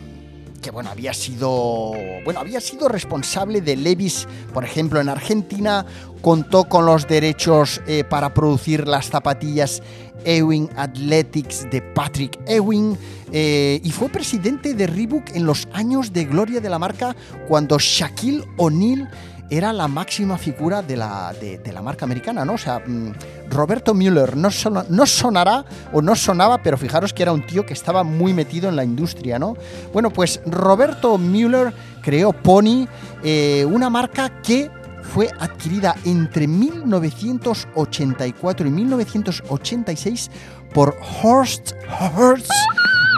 que 0.65 0.71
bueno, 0.71 0.89
había 0.89 1.13
sido 1.13 1.93
bueno, 2.25 2.41
había 2.41 2.59
sido 2.59 2.89
responsable 2.89 3.61
de 3.61 3.77
Levis, 3.77 4.27
por 4.55 4.65
ejemplo, 4.65 4.99
en 4.99 5.11
Argentina, 5.11 5.85
contó 6.23 6.65
con 6.65 6.87
los 6.87 7.07
derechos 7.07 7.83
eh, 7.87 8.03
para 8.03 8.33
producir 8.33 8.89
las 8.89 9.11
zapatillas 9.11 9.83
Ewing 10.25 10.71
Athletics 10.75 11.69
de 11.71 11.83
Patrick 11.83 12.41
Ewing 12.47 12.97
eh, 13.31 13.79
y 13.85 13.91
fue 13.91 14.09
presidente 14.09 14.73
de 14.73 14.87
Reebok 14.87 15.37
en 15.37 15.45
los 15.45 15.69
años 15.75 16.15
de 16.15 16.25
gloria 16.25 16.63
de 16.63 16.71
la 16.71 16.79
marca 16.79 17.15
cuando 17.47 17.79
Shaquille 17.79 18.43
O'Neal 18.57 19.11
era 19.51 19.73
la 19.73 19.87
máxima 19.89 20.39
figura 20.39 20.83
de 20.83 20.97
la, 20.97 21.33
de, 21.39 21.61
la 21.73 21.83
marca 21.83 22.05
americana, 22.05 22.45
¿no? 22.45 22.55
O 22.55 22.59
sea, 22.59 22.79
mm, 22.81 23.13
Roberto 23.51 23.95
Müller 23.95 24.37
no, 24.37 24.51
sona- 24.51 24.85
no 24.89 25.07
sonará 25.07 25.65
o 25.93 26.01
no 26.03 26.15
sonaba, 26.17 26.63
pero 26.63 26.77
fijaros 26.79 27.13
que 27.13 27.23
era 27.23 27.33
un 27.33 27.47
tío 27.47 27.65
que 27.67 27.75
estaba 27.75 28.03
muy 28.05 28.33
metido 28.33 28.69
en 28.69 28.77
la 28.77 28.85
industria, 28.85 29.39
¿no? 29.39 29.57
Bueno, 29.93 30.11
pues 30.11 30.41
Roberto 30.47 31.19
Müller 31.19 31.73
creó 32.03 32.33
Pony, 32.33 32.87
eh, 33.23 33.65
una 33.71 33.91
marca 33.91 34.41
que 34.43 34.71
fue 35.03 35.29
adquirida 35.39 35.95
entre 36.05 36.47
1984 36.49 38.67
y 38.67 38.71
1986 38.71 40.31
por 40.73 40.97
Horst 41.23 41.73
Hertz 42.19 42.49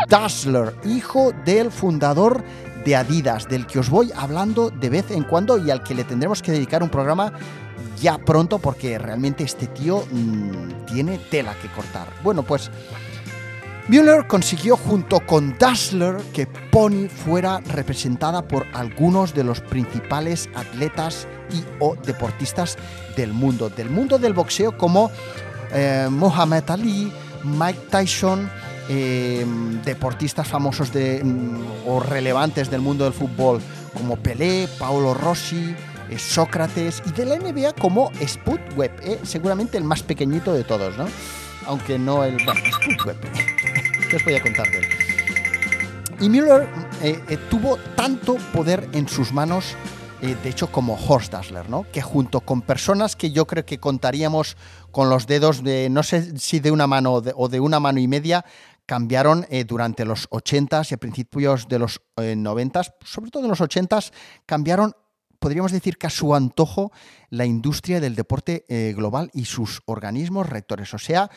Dassler, 0.09 0.75
hijo 0.85 1.33
del 1.45 1.71
fundador 1.71 2.43
Adidas, 2.95 3.49
del 3.49 3.67
que 3.67 3.81
os 3.81 3.91
voy 3.91 4.13
hablando 4.15 4.71
de 4.71 4.91
vez 4.91 5.11
en 5.11 5.25
cuando 5.25 5.59
y 5.59 5.71
al 5.71 5.83
que 5.83 5.95
le 5.95 6.05
tendremos 6.05 6.43
que 6.43 6.53
dedicar 6.53 6.83
un 6.83 6.91
programa 6.91 7.33
ya 8.01 8.19
pronto 8.19 8.59
porque 8.59 8.99
realmente 8.99 9.43
este 9.43 9.67
tío 9.67 10.05
mm, 10.11 10.85
tiene 10.87 11.19
tela 11.19 11.55
que 11.61 11.69
cortar. 11.69 12.09
Bueno, 12.23 12.43
pues 12.43 12.71
Müller 13.89 14.27
consiguió 14.27 14.77
junto 14.77 15.21
con 15.21 15.57
Dassler 15.59 16.17
que 16.33 16.47
Pony 16.47 17.09
fuera 17.09 17.61
representada 17.61 18.43
por 18.43 18.67
algunos 18.73 19.33
de 19.33 19.45
los 19.45 19.61
principales 19.61 20.49
atletas 20.55 21.29
y 21.53 21.63
o 21.79 21.95
deportistas 21.95 22.77
del 23.17 23.33
mundo, 23.33 23.71
del 23.71 23.89
mundo 23.89 24.19
del 24.19 24.33
boxeo 24.33 24.77
como 24.77 25.11
eh, 25.73 26.09
Muhammad 26.11 26.69
Ali, 26.69 27.13
Mike 27.45 27.87
Tyson, 27.91 28.51
eh, 28.89 29.45
deportistas 29.85 30.47
famosos 30.47 30.93
de, 30.93 31.23
mm, 31.23 31.89
o 31.89 32.01
relevantes 32.01 32.71
del 32.71 32.81
mundo 32.81 33.05
del 33.05 33.13
fútbol 33.13 33.61
como 33.95 34.17
Pelé, 34.17 34.69
Paolo 34.79 35.15
Rossi, 35.15 35.75
eh, 36.11 36.19
Sócrates 36.19 37.03
y 37.07 37.11
de 37.13 37.25
la 37.25 37.37
NBA 37.37 37.73
como 37.73 38.13
Spud 38.25 38.61
Webb, 38.77 38.93
eh, 39.03 39.19
seguramente 39.25 39.77
el 39.77 39.85
más 39.85 40.03
pequeñito 40.03 40.53
de 40.53 40.63
todos, 40.63 40.97
¿no? 40.97 41.07
Aunque 41.67 41.99
no 41.99 42.23
el... 42.23 42.37
Bueno, 42.45 42.61
Spud 42.73 43.07
Webb. 43.07 43.21
¿Qué 44.09 44.17
os 44.17 44.25
voy 44.25 44.35
a 44.35 44.43
contar 44.43 44.71
de 44.71 44.79
él? 44.79 44.87
Y 46.21 46.29
Müller 46.29 46.69
eh, 47.03 47.21
eh, 47.29 47.37
tuvo 47.51 47.77
tanto 47.97 48.37
poder 48.53 48.89
en 48.93 49.09
sus 49.09 49.33
manos, 49.33 49.75
de 50.21 50.49
hecho, 50.49 50.73
como 50.73 50.95
Horst 50.95 51.33
Dassler, 51.33 51.69
¿no? 51.69 51.87
Que 51.93 52.01
junto 52.03 52.41
con 52.41 52.63
personas 52.63 53.15
que 53.15 53.31
yo 53.31 53.47
creo 53.47 53.65
que 53.65 53.79
contaríamos 53.79 54.57
con 54.91 55.09
los 55.09 55.27
dedos 55.27 55.63
de, 55.63 55.89
no 55.89 56.03
sé 56.03 56.39
si 56.39 56.59
de 56.59 56.73
una 56.73 56.87
mano 56.89 57.23
o 57.37 57.49
de 57.49 57.61
una 57.61 57.79
mano 57.79 58.01
y 58.01 58.09
media, 58.09 58.45
cambiaron 58.87 59.47
eh, 59.51 59.65
durante 59.65 60.05
los 60.05 60.31
80s 60.31 60.91
y 60.91 60.95
a 60.95 60.99
principios 60.99 61.69
de 61.69 61.79
los 61.79 62.01
eh, 62.17 62.35
90s, 62.37 62.95
sobre 63.05 63.31
todo 63.31 63.43
en 63.43 63.51
los 63.51 63.61
80s, 63.61 64.13
cambiaron 64.47 64.95
podríamos 65.39 65.73
decir 65.73 65.99
que 65.99 66.07
a 66.07 66.11
su 66.11 66.35
antojo 66.35 66.93
la 67.31 67.45
industria 67.45 68.01
del 68.01 68.15
deporte 68.15 68.65
eh, 68.69 68.95
global 68.97 69.31
y 69.35 69.45
sus 69.45 69.83
organismos 69.87 70.49
rectores. 70.49 70.93
O 70.95 70.99
sea, 70.99 71.31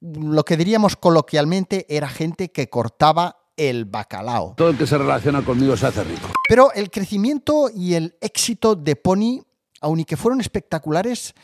lo 0.00 0.44
que 0.44 0.56
diríamos 0.56 0.96
coloquialmente 0.96 1.86
era 1.88 2.08
gente 2.08 2.50
que 2.52 2.68
cortaba 2.68 3.50
el 3.56 3.84
bacalao. 3.84 4.54
Todo 4.56 4.70
el 4.70 4.78
que 4.78 4.86
se 4.86 4.96
relaciona 4.96 5.42
conmigo 5.42 5.76
se 5.76 5.86
hace 5.86 6.04
rico. 6.04 6.28
Pero 6.48 6.72
el 6.72 6.90
crecimiento 6.90 7.70
y 7.74 7.94
el 7.94 8.16
éxito 8.20 8.74
de 8.74 8.96
Pony, 8.96 9.42
aun 9.80 10.00
y 10.00 10.04
que 10.04 10.16
fueron 10.16 10.40
espectaculares, 10.40 11.34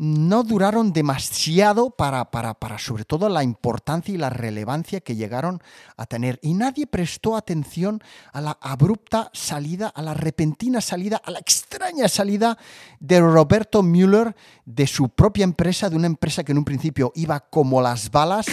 no 0.00 0.44
duraron 0.44 0.94
demasiado 0.94 1.90
para, 1.90 2.30
para, 2.30 2.54
para 2.54 2.78
sobre 2.78 3.04
todo 3.04 3.28
la 3.28 3.44
importancia 3.44 4.14
y 4.14 4.16
la 4.16 4.30
relevancia 4.30 5.02
que 5.02 5.14
llegaron 5.14 5.62
a 5.98 6.06
tener. 6.06 6.38
Y 6.40 6.54
nadie 6.54 6.86
prestó 6.86 7.36
atención 7.36 8.02
a 8.32 8.40
la 8.40 8.56
abrupta 8.62 9.30
salida, 9.34 9.88
a 9.88 10.00
la 10.00 10.14
repentina 10.14 10.80
salida, 10.80 11.20
a 11.22 11.30
la 11.30 11.38
extraña 11.38 12.08
salida 12.08 12.56
de 12.98 13.20
Roberto 13.20 13.82
Müller 13.82 14.34
de 14.64 14.86
su 14.86 15.10
propia 15.10 15.44
empresa, 15.44 15.90
de 15.90 15.96
una 15.96 16.06
empresa 16.06 16.44
que 16.44 16.52
en 16.52 16.58
un 16.58 16.64
principio 16.64 17.12
iba 17.14 17.38
como 17.38 17.82
las 17.82 18.10
balas 18.10 18.46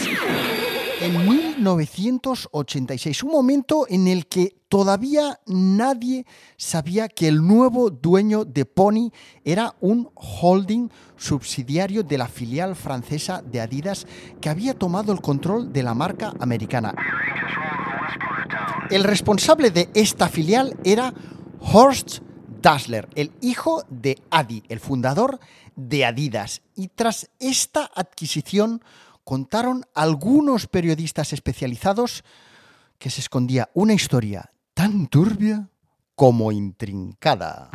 en 1.01 1.27
1986, 1.27 3.23
un 3.23 3.31
momento 3.31 3.85
en 3.89 4.07
el 4.07 4.27
que 4.27 4.55
todavía 4.67 5.39
nadie 5.45 6.25
sabía 6.57 7.07
que 7.07 7.27
el 7.27 7.45
nuevo 7.45 7.89
dueño 7.89 8.45
de 8.45 8.65
Pony 8.65 9.11
era 9.43 9.75
un 9.79 10.09
holding 10.15 10.89
subsidiario 11.15 12.03
de 12.03 12.17
la 12.17 12.27
filial 12.27 12.75
francesa 12.75 13.41
de 13.41 13.61
Adidas 13.61 14.05
que 14.41 14.49
había 14.49 14.73
tomado 14.73 15.13
el 15.13 15.21
control 15.21 15.71
de 15.71 15.83
la 15.83 15.93
marca 15.93 16.33
americana. 16.39 16.95
El 18.89 19.03
responsable 19.03 19.69
de 19.71 19.89
esta 19.93 20.29
filial 20.29 20.77
era 20.83 21.13
Horst 21.59 22.19
Dassler, 22.61 23.07
el 23.15 23.31
hijo 23.41 23.83
de 23.89 24.17
Adi, 24.29 24.63
el 24.69 24.79
fundador 24.79 25.39
de 25.75 26.05
Adidas. 26.05 26.61
Y 26.75 26.87
tras 26.89 27.29
esta 27.39 27.89
adquisición, 27.93 28.81
contaron 29.27 29.83
algunos 29.93 30.67
periodistas 30.67 31.33
especializados 31.33 32.23
que 32.97 33.09
se 33.09 33.19
escondía 33.19 33.67
una 33.73 33.93
historia 33.93 34.53
tan 34.73 35.07
turbia 35.07 35.67
como 36.15 36.53
intrincada. 36.53 37.69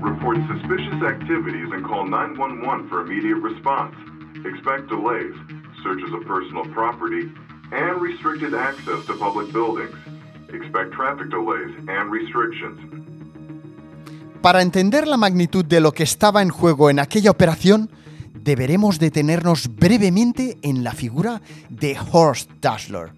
Report 0.00 0.38
suspicious 0.48 1.02
activities 1.04 1.68
and 1.74 1.84
call 1.84 2.08
911 2.08 2.88
for 2.88 3.02
immediate 3.02 3.42
response. 3.42 3.94
Expect 4.46 4.88
delays, 4.88 5.36
searches 5.82 6.10
of 6.14 6.24
personal 6.26 6.64
property, 6.72 7.30
and 7.72 8.00
restricted 8.00 8.54
access 8.54 9.04
to 9.04 9.12
public 9.18 9.52
buildings. 9.52 10.11
Expect 10.52 10.92
traffic 10.92 11.28
delays 11.30 11.72
and 11.88 12.12
restrictions. 12.12 12.78
Para 14.42 14.60
entender 14.60 15.06
la 15.06 15.16
magnitud 15.16 15.64
de 15.64 15.80
lo 15.80 15.92
que 15.92 16.02
estaba 16.02 16.42
en 16.42 16.50
juego 16.50 16.90
en 16.90 16.98
aquella 16.98 17.30
operación, 17.30 17.88
deberemos 18.34 18.98
detenernos 18.98 19.70
brevemente 19.74 20.58
en 20.62 20.82
la 20.82 20.92
figura 20.92 21.40
de 21.70 21.96
Horst 22.10 22.50
Dassler. 22.60 23.12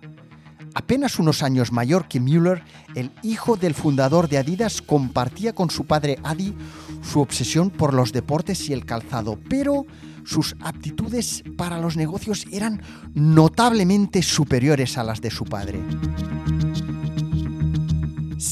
Apenas 0.74 1.18
unos 1.18 1.42
años 1.42 1.72
mayor 1.72 2.08
que 2.08 2.20
Müller, 2.20 2.62
el 2.94 3.10
hijo 3.22 3.56
del 3.56 3.74
fundador 3.74 4.28
de 4.28 4.38
Adidas 4.38 4.82
compartía 4.82 5.54
con 5.54 5.70
su 5.70 5.86
padre 5.86 6.18
Adi 6.24 6.54
su 7.02 7.20
obsesión 7.20 7.70
por 7.70 7.94
los 7.94 8.12
deportes 8.12 8.68
y 8.68 8.72
el 8.72 8.84
calzado, 8.84 9.38
pero 9.48 9.86
sus 10.24 10.56
aptitudes 10.60 11.44
para 11.56 11.78
los 11.78 11.96
negocios 11.96 12.46
eran 12.50 12.82
notablemente 13.14 14.22
superiores 14.22 14.98
a 14.98 15.04
las 15.04 15.20
de 15.20 15.30
su 15.30 15.44
padre. 15.44 15.80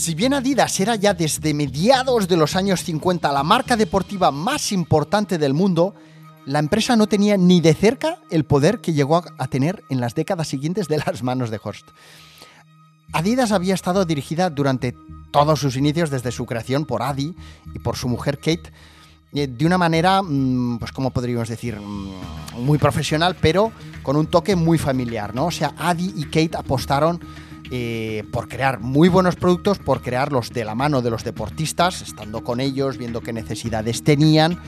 Si 0.02 0.16
bien 0.16 0.34
Adidas 0.34 0.80
era 0.80 0.96
ya 0.96 1.14
desde 1.14 1.54
mediados 1.54 2.26
de 2.26 2.36
los 2.36 2.56
años 2.56 2.82
50 2.82 3.30
la 3.30 3.44
marca 3.44 3.76
deportiva 3.76 4.32
más 4.32 4.72
importante 4.72 5.38
del 5.38 5.54
mundo, 5.54 5.94
la 6.44 6.58
empresa 6.58 6.96
no 6.96 7.06
tenía 7.06 7.36
ni 7.36 7.60
de 7.60 7.72
cerca 7.72 8.18
el 8.28 8.42
poder 8.42 8.80
que 8.80 8.94
llegó 8.94 9.22
a 9.38 9.46
tener 9.46 9.84
en 9.90 10.00
las 10.00 10.16
décadas 10.16 10.48
siguientes 10.48 10.88
de 10.88 10.98
las 11.06 11.22
manos 11.22 11.50
de 11.50 11.60
Horst. 11.62 11.86
Adidas 13.12 13.52
había 13.52 13.74
estado 13.74 14.04
dirigida 14.04 14.50
durante 14.50 14.96
todos 15.30 15.60
sus 15.60 15.76
inicios 15.76 16.10
desde 16.10 16.32
su 16.32 16.46
creación 16.46 16.84
por 16.84 17.00
Adi 17.00 17.36
y 17.72 17.78
por 17.78 17.96
su 17.96 18.08
mujer 18.08 18.38
Kate 18.38 18.72
eh, 19.32 19.46
de 19.46 19.66
una 19.66 19.78
manera, 19.78 20.20
mm, 20.20 20.80
pues 20.80 20.90
como 20.90 21.12
podríamos 21.12 21.48
decir, 21.48 21.78
mm, 21.78 22.60
muy 22.60 22.78
profesional, 22.78 23.36
pero 23.40 23.70
con 24.02 24.16
un 24.16 24.26
toque 24.26 24.56
muy 24.56 24.78
familiar, 24.78 25.32
¿no? 25.32 25.46
O 25.46 25.52
sea, 25.52 25.74
Adi 25.78 26.12
y 26.16 26.24
Kate 26.24 26.56
apostaron 26.56 27.20
eh, 27.74 28.24
por 28.30 28.48
crear 28.48 28.80
muy 28.80 29.08
buenos 29.08 29.34
productos, 29.34 29.78
por 29.78 30.02
crearlos 30.02 30.50
de 30.50 30.62
la 30.62 30.74
mano 30.74 31.00
de 31.00 31.08
los 31.08 31.24
deportistas, 31.24 32.02
estando 32.02 32.44
con 32.44 32.60
ellos, 32.60 32.98
viendo 32.98 33.22
qué 33.22 33.32
necesidades 33.32 34.04
tenían 34.04 34.60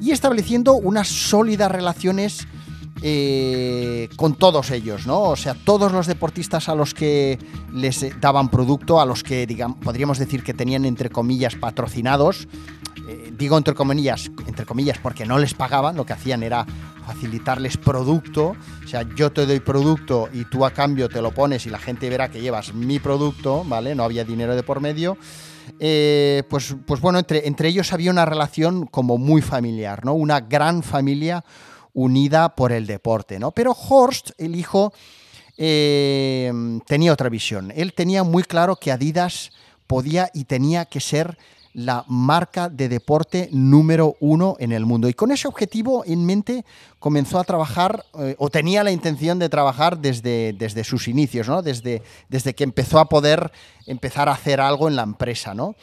y 0.00 0.12
estableciendo 0.12 0.74
unas 0.74 1.08
sólidas 1.08 1.72
relaciones 1.72 2.46
eh, 3.02 4.08
con 4.14 4.36
todos 4.36 4.70
ellos, 4.70 5.08
¿no? 5.08 5.22
O 5.22 5.34
sea, 5.34 5.54
todos 5.54 5.90
los 5.90 6.06
deportistas 6.06 6.68
a 6.68 6.76
los 6.76 6.94
que 6.94 7.36
les 7.72 8.06
daban 8.20 8.48
producto, 8.48 9.00
a 9.00 9.06
los 9.06 9.24
que 9.24 9.46
podríamos 9.82 10.18
decir 10.18 10.44
que 10.44 10.54
tenían 10.54 10.84
entre 10.84 11.10
comillas 11.10 11.56
patrocinados, 11.56 12.46
eh, 13.08 13.32
digo 13.36 13.58
entre 13.58 13.74
comillas, 13.74 14.30
entre 14.46 14.66
comillas 14.66 14.98
porque 14.98 15.26
no 15.26 15.38
les 15.38 15.54
pagaban, 15.54 15.96
lo 15.96 16.06
que 16.06 16.12
hacían 16.12 16.44
era 16.44 16.64
facilitarles 17.06 17.76
producto, 17.76 18.56
o 18.84 18.88
sea, 18.88 19.06
yo 19.14 19.30
te 19.30 19.46
doy 19.46 19.60
producto 19.60 20.28
y 20.32 20.44
tú 20.44 20.64
a 20.64 20.72
cambio 20.72 21.08
te 21.08 21.22
lo 21.22 21.30
pones 21.32 21.64
y 21.66 21.70
la 21.70 21.78
gente 21.78 22.10
verá 22.10 22.28
que 22.28 22.40
llevas 22.40 22.74
mi 22.74 22.98
producto, 22.98 23.64
¿vale? 23.64 23.94
No 23.94 24.02
había 24.02 24.24
dinero 24.24 24.56
de 24.56 24.64
por 24.64 24.80
medio. 24.80 25.16
Eh, 25.78 26.42
pues, 26.50 26.74
pues 26.84 27.00
bueno, 27.00 27.18
entre, 27.18 27.46
entre 27.46 27.68
ellos 27.68 27.92
había 27.92 28.10
una 28.10 28.24
relación 28.24 28.86
como 28.86 29.18
muy 29.18 29.40
familiar, 29.40 30.04
¿no? 30.04 30.14
Una 30.14 30.40
gran 30.40 30.82
familia 30.82 31.44
unida 31.92 32.54
por 32.54 32.72
el 32.72 32.86
deporte, 32.86 33.38
¿no? 33.38 33.52
Pero 33.52 33.72
Horst, 33.72 34.30
el 34.38 34.56
hijo, 34.56 34.92
eh, 35.56 36.52
tenía 36.86 37.12
otra 37.12 37.28
visión. 37.28 37.72
Él 37.74 37.94
tenía 37.94 38.22
muy 38.24 38.42
claro 38.42 38.76
que 38.76 38.92
Adidas 38.92 39.52
podía 39.86 40.30
y 40.34 40.44
tenía 40.44 40.84
que 40.84 41.00
ser 41.00 41.38
la 41.76 42.06
marca 42.08 42.70
de 42.70 42.88
deporte 42.88 43.50
número 43.52 44.16
uno 44.20 44.56
en 44.58 44.72
el 44.72 44.86
mundo. 44.86 45.10
Y 45.10 45.14
con 45.14 45.30
ese 45.30 45.46
objetivo 45.46 46.04
en 46.06 46.24
mente 46.24 46.64
comenzó 46.98 47.38
a 47.38 47.44
trabajar, 47.44 48.02
eh, 48.18 48.34
o 48.38 48.48
tenía 48.48 48.82
la 48.82 48.92
intención 48.92 49.38
de 49.38 49.50
trabajar 49.50 49.98
desde, 49.98 50.54
desde 50.54 50.84
sus 50.84 51.06
inicios, 51.06 51.48
¿no? 51.48 51.60
Desde, 51.60 52.02
desde 52.30 52.54
que 52.54 52.64
empezó 52.64 52.98
a 52.98 53.10
poder 53.10 53.52
empezar 53.86 54.26
a 54.30 54.32
hacer 54.32 54.58
algo 54.58 54.88
en 54.88 54.96
la 54.96 55.02
empresa, 55.02 55.52
¿no? 55.52 55.76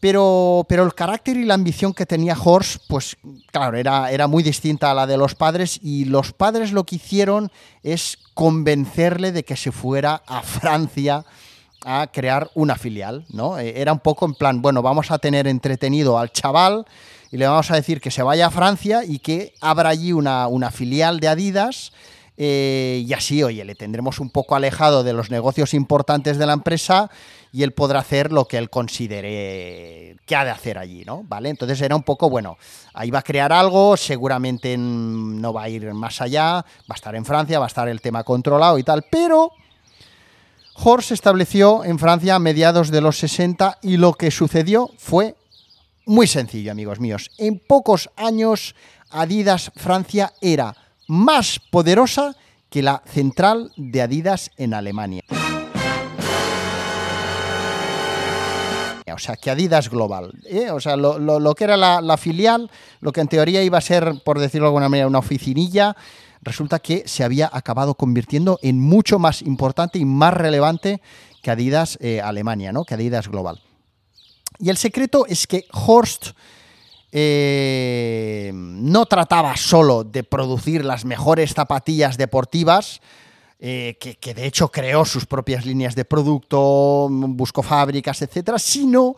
Pero, 0.00 0.64
pero 0.66 0.82
el 0.82 0.94
carácter 0.94 1.36
y 1.36 1.44
la 1.44 1.54
ambición 1.54 1.92
que 1.92 2.06
tenía 2.06 2.34
Horst, 2.42 2.82
pues 2.88 3.18
claro, 3.52 3.76
era, 3.76 4.10
era 4.10 4.26
muy 4.26 4.42
distinta 4.42 4.90
a 4.90 4.94
la 4.94 5.06
de 5.06 5.18
los 5.18 5.34
padres 5.34 5.78
y 5.82 6.06
los 6.06 6.32
padres 6.32 6.72
lo 6.72 6.84
que 6.84 6.96
hicieron 6.96 7.52
es 7.82 8.18
convencerle 8.32 9.30
de 9.32 9.44
que 9.44 9.56
se 9.56 9.72
fuera 9.72 10.22
a 10.26 10.40
Francia 10.40 11.26
a 11.88 12.08
crear 12.08 12.50
una 12.54 12.74
filial, 12.74 13.24
¿no? 13.28 13.60
Eh, 13.60 13.80
era 13.80 13.92
un 13.92 14.00
poco 14.00 14.26
en 14.26 14.34
plan, 14.34 14.60
bueno, 14.60 14.82
vamos 14.82 15.12
a 15.12 15.18
tener 15.18 15.46
entretenido 15.46 16.18
al 16.18 16.32
chaval 16.32 16.84
y 17.30 17.36
le 17.36 17.46
vamos 17.46 17.70
a 17.70 17.76
decir 17.76 18.00
que 18.00 18.10
se 18.10 18.24
vaya 18.24 18.48
a 18.48 18.50
Francia 18.50 19.04
y 19.04 19.20
que 19.20 19.54
abra 19.60 19.90
allí 19.90 20.12
una, 20.12 20.48
una 20.48 20.72
filial 20.72 21.20
de 21.20 21.28
Adidas 21.28 21.92
eh, 22.36 23.04
y 23.06 23.12
así, 23.12 23.42
oye, 23.44 23.64
le 23.64 23.76
tendremos 23.76 24.18
un 24.18 24.30
poco 24.30 24.56
alejado 24.56 25.04
de 25.04 25.12
los 25.12 25.30
negocios 25.30 25.74
importantes 25.74 26.38
de 26.38 26.46
la 26.46 26.54
empresa 26.54 27.08
y 27.52 27.62
él 27.62 27.72
podrá 27.72 28.00
hacer 28.00 28.32
lo 28.32 28.46
que 28.46 28.58
él 28.58 28.68
considere 28.68 30.16
que 30.26 30.36
ha 30.36 30.44
de 30.44 30.50
hacer 30.50 30.76
allí, 30.76 31.04
¿no? 31.04 31.22
¿Vale? 31.22 31.48
Entonces 31.50 31.80
era 31.80 31.94
un 31.94 32.02
poco, 32.02 32.28
bueno, 32.28 32.58
ahí 32.94 33.12
va 33.12 33.20
a 33.20 33.22
crear 33.22 33.52
algo, 33.52 33.96
seguramente 33.96 34.76
no 34.76 35.52
va 35.52 35.62
a 35.62 35.68
ir 35.68 35.94
más 35.94 36.20
allá, 36.20 36.54
va 36.54 36.64
a 36.90 36.94
estar 36.94 37.14
en 37.14 37.24
Francia, 37.24 37.60
va 37.60 37.66
a 37.66 37.68
estar 37.68 37.88
el 37.88 38.00
tema 38.00 38.24
controlado 38.24 38.76
y 38.76 38.82
tal, 38.82 39.04
pero 39.08 39.52
Horst 40.78 41.08
se 41.08 41.14
estableció 41.14 41.84
en 41.84 41.98
Francia 41.98 42.34
a 42.34 42.38
mediados 42.38 42.90
de 42.90 43.00
los 43.00 43.18
60 43.18 43.78
y 43.82 43.96
lo 43.96 44.12
que 44.12 44.30
sucedió 44.30 44.90
fue 44.98 45.34
muy 46.04 46.26
sencillo, 46.26 46.70
amigos 46.70 47.00
míos. 47.00 47.30
En 47.38 47.58
pocos 47.58 48.10
años, 48.16 48.74
Adidas 49.10 49.72
Francia 49.74 50.32
era 50.40 50.76
más 51.08 51.60
poderosa 51.70 52.36
que 52.68 52.82
la 52.82 53.02
central 53.06 53.72
de 53.76 54.02
Adidas 54.02 54.50
en 54.58 54.74
Alemania. 54.74 55.22
O 59.12 59.18
sea, 59.18 59.36
que 59.36 59.50
Adidas 59.50 59.88
Global. 59.88 60.30
¿eh? 60.44 60.70
O 60.70 60.78
sea, 60.78 60.94
lo, 60.94 61.54
que 61.54 61.64
era 61.64 61.78
la, 61.78 62.02
la, 62.02 62.18
filial, 62.18 62.70
lo 63.00 63.12
que 63.12 63.22
en 63.22 63.28
teoría 63.28 63.62
iba 63.62 63.78
a 63.78 63.80
ser, 63.80 64.12
por 64.22 64.38
decirlo 64.38 64.66
de 64.66 64.68
alguna 64.68 64.90
manera, 64.90 65.06
una 65.06 65.20
oficinilla, 65.20 65.96
resulta 66.42 66.78
que 66.78 67.04
se 67.06 67.24
había 67.24 67.50
acabado 67.52 67.94
convirtiendo 67.94 68.58
en 68.62 68.80
mucho 68.80 69.18
más 69.18 69.42
importante 69.42 69.98
y 69.98 70.04
más 70.04 70.34
relevante 70.34 71.00
que 71.42 71.50
Adidas 71.50 71.98
eh, 72.00 72.20
Alemania, 72.20 72.72
¿no? 72.72 72.84
que 72.84 72.94
Adidas 72.94 73.28
Global. 73.28 73.62
Y 74.58 74.70
el 74.70 74.76
secreto 74.76 75.26
es 75.26 75.46
que 75.46 75.64
Horst 75.72 76.30
eh, 77.12 78.50
no 78.54 79.06
trataba 79.06 79.56
solo 79.56 80.02
de 80.02 80.24
producir 80.24 80.84
las 80.84 81.04
mejores 81.04 81.54
zapatillas 81.54 82.16
deportivas, 82.16 83.00
eh, 83.58 83.96
que, 84.00 84.34
de 84.34 84.46
hecho 84.46 84.72
creó 84.72 85.04
sus 85.04 85.24
propias 85.24 85.64
líneas 85.64 85.94
de 85.94 86.04
producto, 86.04 87.08
buscó 87.10 87.62
fábricas, 87.62 88.20
etcétera, 88.22 88.58
sino 88.58 89.16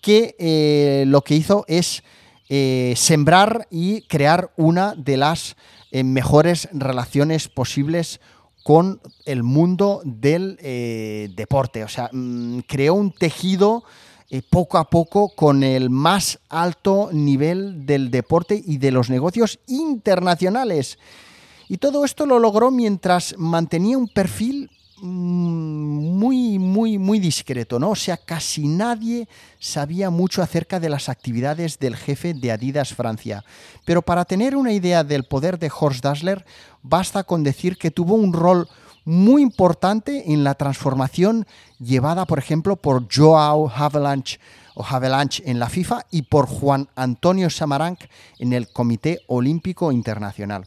que 0.00 1.04
lo 1.06 1.22
que 1.22 1.34
hizo 1.36 1.64
es 1.68 2.02
sembrar 2.96 3.66
y 3.70 4.02
crear 4.02 4.52
una 4.56 4.94
de 4.96 5.16
las 5.16 5.56
mejores 5.92 6.68
relaciones 6.72 7.48
posibles 7.48 8.20
con 8.62 9.00
el 9.24 9.42
mundo 9.42 10.02
del 10.04 10.56
deporte. 11.34 11.84
O 11.84 11.88
sea, 11.88 12.10
mm, 12.12 12.60
creó 12.66 12.94
un 12.94 13.12
tejido 13.12 13.84
eh, 14.30 14.42
poco 14.42 14.76
a 14.76 14.90
poco 14.90 15.30
con 15.34 15.62
el 15.62 15.88
más 15.88 16.38
alto 16.50 17.08
nivel 17.12 17.86
del 17.86 18.10
deporte 18.10 18.62
y 18.62 18.76
de 18.76 18.90
los 18.90 19.08
negocios 19.08 19.58
internacionales. 19.66 20.98
Y 21.66 21.78
todo 21.78 22.04
esto 22.04 22.26
lo 22.26 22.38
logró 22.38 22.70
mientras 22.70 23.34
mantenía 23.38 23.96
un 23.96 24.06
perfil 24.06 24.70
muy, 25.00 26.58
muy, 26.58 26.98
muy 26.98 27.18
discreto, 27.18 27.78
¿no? 27.78 27.90
O 27.90 27.96
sea, 27.96 28.16
casi 28.16 28.66
nadie 28.66 29.28
sabía 29.58 30.10
mucho 30.10 30.42
acerca 30.42 30.80
de 30.80 30.88
las 30.88 31.08
actividades 31.08 31.78
del 31.78 31.96
jefe 31.96 32.34
de 32.34 32.52
Adidas 32.52 32.94
Francia. 32.94 33.44
Pero 33.84 34.02
para 34.02 34.24
tener 34.24 34.56
una 34.56 34.72
idea 34.72 35.04
del 35.04 35.24
poder 35.24 35.58
de 35.58 35.70
Horst 35.76 36.02
Dassler, 36.02 36.44
basta 36.82 37.24
con 37.24 37.42
decir 37.42 37.76
que 37.76 37.90
tuvo 37.90 38.14
un 38.14 38.32
rol 38.32 38.68
muy 39.04 39.40
importante 39.40 40.32
en 40.32 40.44
la 40.44 40.54
transformación 40.54 41.46
llevada, 41.78 42.26
por 42.26 42.38
ejemplo, 42.38 42.76
por 42.76 43.06
Joao 43.10 43.70
Havelange 43.74 44.38
o 44.74 44.84
Havelange 44.84 45.42
en 45.46 45.58
la 45.58 45.68
FIFA 45.68 46.04
y 46.10 46.22
por 46.22 46.46
Juan 46.46 46.88
Antonio 46.94 47.48
Samaranch 47.50 48.08
en 48.38 48.52
el 48.52 48.68
Comité 48.68 49.20
Olímpico 49.26 49.92
Internacional. 49.92 50.66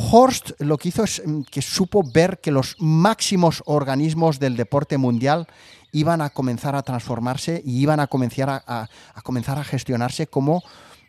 Horst 0.00 0.52
lo 0.60 0.78
que 0.78 0.88
hizo 0.88 1.04
es 1.04 1.22
mm, 1.24 1.42
que 1.42 1.62
supo 1.62 2.02
ver 2.02 2.40
que 2.40 2.50
los 2.50 2.76
máximos 2.78 3.62
organismos 3.66 4.38
del 4.38 4.56
deporte 4.56 4.96
mundial 4.96 5.46
iban 5.92 6.22
a 6.22 6.30
comenzar 6.30 6.74
a 6.74 6.82
transformarse 6.82 7.62
y 7.64 7.80
iban 7.80 8.00
a 8.00 8.06
comenzar 8.06 8.48
a, 8.66 8.88
comenzar 9.22 9.58
a 9.58 9.64
gestionarse 9.64 10.26
como, 10.26 10.62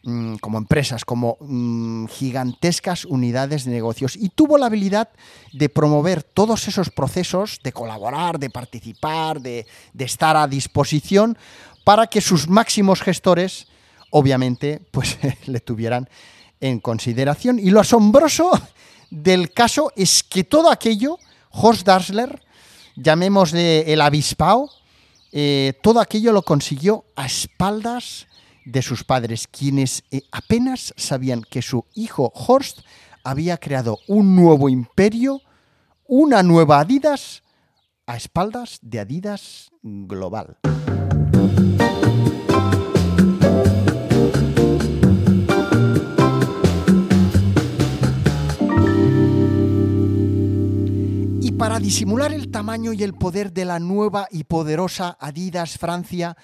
mm, 0.04 0.36
como 0.36 0.58
empresas, 0.58 1.06
como 1.06 1.38
mm, 1.40 2.08
gigantescas 2.08 3.06
unidades 3.06 3.64
de 3.64 3.72
negocios. 3.72 4.16
Y 4.16 4.30
tuvo 4.30 4.58
la 4.58 4.66
habilidad 4.66 5.10
de 5.54 5.70
promover 5.70 6.24
todos 6.24 6.68
esos 6.68 6.90
procesos, 6.90 7.60
de 7.64 7.72
colaborar, 7.72 8.40
de 8.40 8.50
participar, 8.50 9.40
de, 9.40 9.66
de 9.94 10.06
estar 10.06 10.36
a 10.36 10.48
disposición 10.48 11.38
para 11.86 12.08
que 12.08 12.20
sus 12.20 12.50
máximos 12.50 13.02
gestores, 13.02 13.68
obviamente, 14.10 14.82
pues 14.92 15.18
le 15.46 15.60
tuvieran 15.62 16.10
en 16.60 16.80
consideración. 16.80 17.58
Y 17.58 17.70
lo 17.70 17.80
asombroso 17.80 18.52
del 19.12 19.52
caso 19.52 19.92
es 19.96 20.24
que 20.24 20.44
todo 20.44 20.72
aquello, 20.72 21.20
Horst 21.52 21.86
Dassler, 21.86 22.42
llamémosle 22.96 23.92
el 23.92 24.02
avispao, 24.02 24.70
eh, 25.32 25.74
todo 25.84 26.00
aquello 26.00 26.32
lo 26.32 26.42
consiguió 26.42 27.06
a 27.16 27.26
espaldas 27.26 28.28
de 28.66 28.82
sus 28.82 29.04
padres, 29.04 29.48
quienes 29.48 30.04
eh, 30.12 30.24
apenas 30.32 30.94
sabían 30.98 31.42
que 31.42 31.62
su 31.62 31.86
hijo 31.94 32.32
Horst 32.34 32.80
había 33.24 33.58
creado 33.58 34.00
un 34.08 34.36
nuevo 34.36 34.70
imperio, 34.70 35.42
una 36.08 36.42
nueva 36.42 36.80
Adidas, 36.80 37.44
a 38.08 38.18
espaldas 38.18 38.80
de 38.82 39.00
Adidas 39.00 39.70
Global. 39.82 40.58
Para 51.72 51.80
disimular 51.80 52.34
el 52.34 52.52
tamaño 52.52 52.92
y 52.92 53.02
el 53.02 53.14
poder 53.14 53.54
de 53.54 53.64
la 53.64 53.80
nueva 53.80 54.28
y 54.30 54.44
poderosa 54.44 55.16
Adidas 55.22 55.78
Francia, 55.78 56.36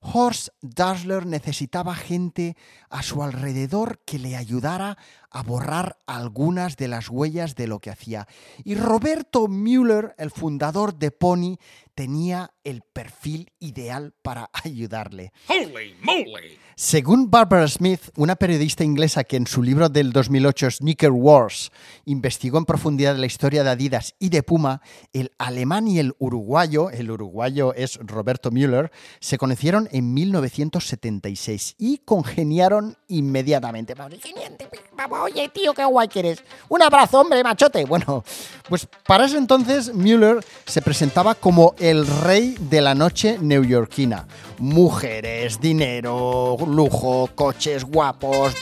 Horst 0.00 0.48
Dassler 0.60 1.24
necesitaba 1.24 1.94
gente 1.94 2.56
a 2.90 3.04
su 3.04 3.22
alrededor 3.22 4.00
que 4.04 4.18
le 4.18 4.36
ayudara 4.36 4.98
a 5.32 5.42
borrar 5.42 5.98
algunas 6.06 6.76
de 6.76 6.88
las 6.88 7.08
huellas 7.08 7.54
de 7.54 7.66
lo 7.66 7.80
que 7.80 7.90
hacía. 7.90 8.28
Y 8.64 8.74
Roberto 8.74 9.48
Müller, 9.48 10.14
el 10.18 10.30
fundador 10.30 10.94
de 10.94 11.10
Pony, 11.10 11.58
tenía 11.94 12.50
el 12.64 12.82
perfil 12.82 13.52
ideal 13.58 14.14
para 14.22 14.50
ayudarle. 14.64 15.32
Holy 15.48 15.96
moly! 16.02 16.58
Según 16.74 17.30
Barbara 17.30 17.68
Smith, 17.68 18.00
una 18.16 18.34
periodista 18.34 18.82
inglesa 18.82 19.24
que 19.24 19.36
en 19.36 19.46
su 19.46 19.62
libro 19.62 19.88
del 19.88 20.10
2008 20.10 20.70
Sneaker 20.70 21.10
Wars 21.10 21.70
investigó 22.06 22.58
en 22.58 22.64
profundidad 22.64 23.16
la 23.16 23.26
historia 23.26 23.62
de 23.62 23.70
Adidas 23.70 24.14
y 24.18 24.30
de 24.30 24.42
Puma, 24.42 24.80
el 25.12 25.32
alemán 25.38 25.86
y 25.86 25.98
el 25.98 26.14
uruguayo, 26.18 26.90
el 26.90 27.10
uruguayo 27.10 27.74
es 27.74 27.98
Roberto 28.02 28.50
Müller, 28.50 28.90
se 29.20 29.36
conocieron 29.36 29.88
en 29.92 30.14
1976 30.14 31.76
y 31.78 31.98
congeniaron 31.98 32.96
inmediatamente. 33.06 33.94
Vamos, 33.94 35.21
Oye, 35.22 35.48
tío, 35.48 35.72
qué 35.72 35.84
guay 35.84 36.08
que 36.08 36.18
eres. 36.18 36.42
Un 36.68 36.82
abrazo, 36.82 37.20
hombre, 37.20 37.44
machote. 37.44 37.84
Bueno, 37.84 38.24
pues 38.68 38.88
para 39.06 39.26
ese 39.26 39.36
entonces 39.38 39.94
Müller 39.94 40.44
se 40.66 40.82
presentaba 40.82 41.36
como 41.36 41.76
el 41.78 42.06
rey 42.06 42.56
de 42.58 42.80
la 42.80 42.96
noche 42.96 43.38
neoyorquina. 43.40 44.26
Mujeres, 44.58 45.60
dinero, 45.60 46.56
lujo, 46.66 47.30
coches 47.36 47.84
guapos, 47.84 48.54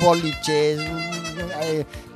boliches, 0.00 0.80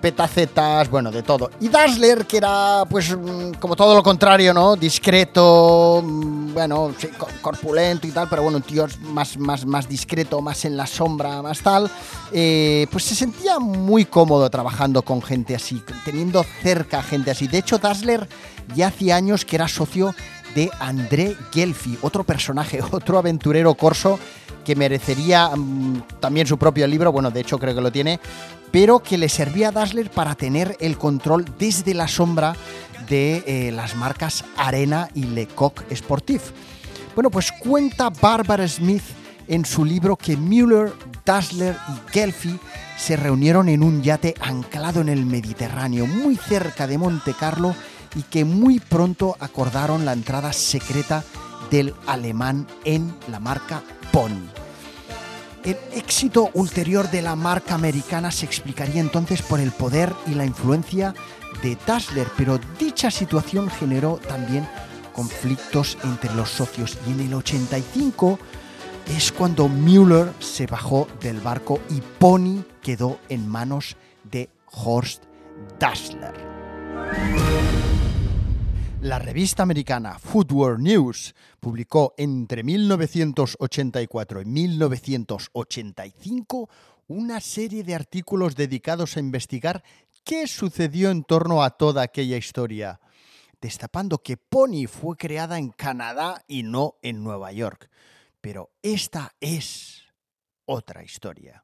petacetas, 0.00 0.90
bueno, 0.90 1.10
de 1.10 1.22
todo. 1.22 1.50
Y 1.60 1.68
Dassler, 1.68 2.26
que 2.26 2.36
era, 2.36 2.84
pues, 2.88 3.16
mm, 3.16 3.54
como 3.60 3.74
todo 3.74 3.94
lo 3.94 4.02
contrario, 4.02 4.52
¿no? 4.52 4.76
Discreto, 4.76 6.02
mm, 6.04 6.54
bueno, 6.54 6.94
corpulento 7.40 8.06
y 8.06 8.10
tal, 8.10 8.28
pero 8.28 8.42
bueno, 8.42 8.58
un 8.58 8.62
tío 8.62 8.86
más, 9.12 9.36
más, 9.38 9.64
más 9.66 9.88
discreto, 9.88 10.40
más 10.40 10.64
en 10.64 10.76
la 10.76 10.86
sombra, 10.86 11.42
más 11.42 11.60
tal, 11.60 11.90
eh, 12.32 12.86
pues 12.90 13.04
se 13.04 13.14
sentía 13.14 13.58
muy 13.58 14.04
cómodo 14.04 14.48
trabajando 14.50 15.02
con 15.02 15.22
gente 15.22 15.54
así, 15.54 15.82
teniendo 16.04 16.44
cerca 16.62 17.02
gente 17.02 17.30
así. 17.30 17.48
De 17.48 17.58
hecho, 17.58 17.78
Dassler 17.78 18.28
ya 18.74 18.88
hacía 18.88 19.16
años 19.16 19.44
que 19.44 19.56
era 19.56 19.68
socio 19.68 20.14
de 20.54 20.70
André 20.78 21.36
Gelfi, 21.52 21.98
otro 22.02 22.24
personaje, 22.24 22.80
otro 22.90 23.18
aventurero 23.18 23.74
corso 23.74 24.18
que 24.64 24.74
merecería 24.74 25.50
mm, 25.54 26.20
también 26.20 26.46
su 26.46 26.58
propio 26.58 26.86
libro, 26.86 27.12
bueno, 27.12 27.30
de 27.30 27.40
hecho 27.40 27.58
creo 27.58 27.74
que 27.74 27.80
lo 27.80 27.92
tiene, 27.92 28.18
pero 28.74 28.98
que 28.98 29.18
le 29.18 29.28
servía 29.28 29.68
a 29.68 29.70
Dassler 29.70 30.10
para 30.10 30.34
tener 30.34 30.76
el 30.80 30.98
control 30.98 31.44
desde 31.60 31.94
la 31.94 32.08
sombra 32.08 32.56
de 33.08 33.44
eh, 33.46 33.70
las 33.70 33.94
marcas 33.94 34.44
Arena 34.56 35.08
y 35.14 35.26
Lecoq 35.26 35.84
Sportif. 35.94 36.50
Bueno, 37.14 37.30
pues 37.30 37.52
cuenta 37.52 38.10
Barbara 38.10 38.66
Smith 38.66 39.04
en 39.46 39.64
su 39.64 39.84
libro 39.84 40.16
que 40.16 40.36
Müller, 40.36 40.92
Dassler 41.24 41.76
y 41.88 42.10
Gelfi 42.10 42.58
se 42.98 43.14
reunieron 43.14 43.68
en 43.68 43.84
un 43.84 44.02
yate 44.02 44.34
anclado 44.40 45.00
en 45.00 45.08
el 45.08 45.24
Mediterráneo, 45.24 46.08
muy 46.08 46.34
cerca 46.34 46.88
de 46.88 46.98
Monte 46.98 47.32
Carlo, 47.32 47.76
y 48.16 48.22
que 48.22 48.44
muy 48.44 48.80
pronto 48.80 49.36
acordaron 49.38 50.04
la 50.04 50.14
entrada 50.14 50.52
secreta 50.52 51.22
del 51.70 51.94
alemán 52.08 52.66
en 52.84 53.14
la 53.28 53.38
marca 53.38 53.84
Pony. 54.10 54.63
El 55.64 55.78
éxito 55.94 56.50
ulterior 56.52 57.10
de 57.10 57.22
la 57.22 57.36
marca 57.36 57.74
americana 57.74 58.30
se 58.30 58.44
explicaría 58.44 59.00
entonces 59.00 59.40
por 59.40 59.60
el 59.60 59.72
poder 59.72 60.12
y 60.26 60.34
la 60.34 60.44
influencia 60.44 61.14
de 61.62 61.78
Dassler, 61.86 62.26
pero 62.36 62.60
dicha 62.78 63.10
situación 63.10 63.70
generó 63.70 64.20
también 64.28 64.68
conflictos 65.14 65.96
entre 66.04 66.34
los 66.34 66.50
socios 66.50 66.98
y 67.08 67.12
en 67.12 67.20
el 67.20 67.34
85 67.34 68.38
es 69.16 69.32
cuando 69.32 69.68
Müller 69.68 70.32
se 70.38 70.66
bajó 70.66 71.08
del 71.20 71.40
barco 71.40 71.80
y 71.88 72.02
Pony 72.18 72.64
quedó 72.82 73.18
en 73.30 73.48
manos 73.48 73.96
de 74.24 74.50
Horst 74.70 75.22
Dassler. 75.78 76.34
La 79.04 79.18
revista 79.18 79.62
americana 79.62 80.18
Footwear 80.18 80.80
News 80.80 81.34
publicó 81.60 82.14
entre 82.16 82.62
1984 82.62 84.40
y 84.40 84.44
1985 84.46 86.70
una 87.08 87.40
serie 87.40 87.84
de 87.84 87.94
artículos 87.94 88.56
dedicados 88.56 89.18
a 89.18 89.20
investigar 89.20 89.84
qué 90.24 90.46
sucedió 90.46 91.10
en 91.10 91.22
torno 91.22 91.62
a 91.62 91.76
toda 91.76 92.00
aquella 92.00 92.38
historia, 92.38 92.98
destapando 93.60 94.22
que 94.22 94.38
Pony 94.38 94.86
fue 94.88 95.18
creada 95.18 95.58
en 95.58 95.68
Canadá 95.68 96.42
y 96.48 96.62
no 96.62 96.94
en 97.02 97.22
Nueva 97.22 97.52
York. 97.52 97.90
Pero 98.40 98.70
esta 98.80 99.34
es 99.38 100.04
otra 100.64 101.04
historia. 101.04 101.62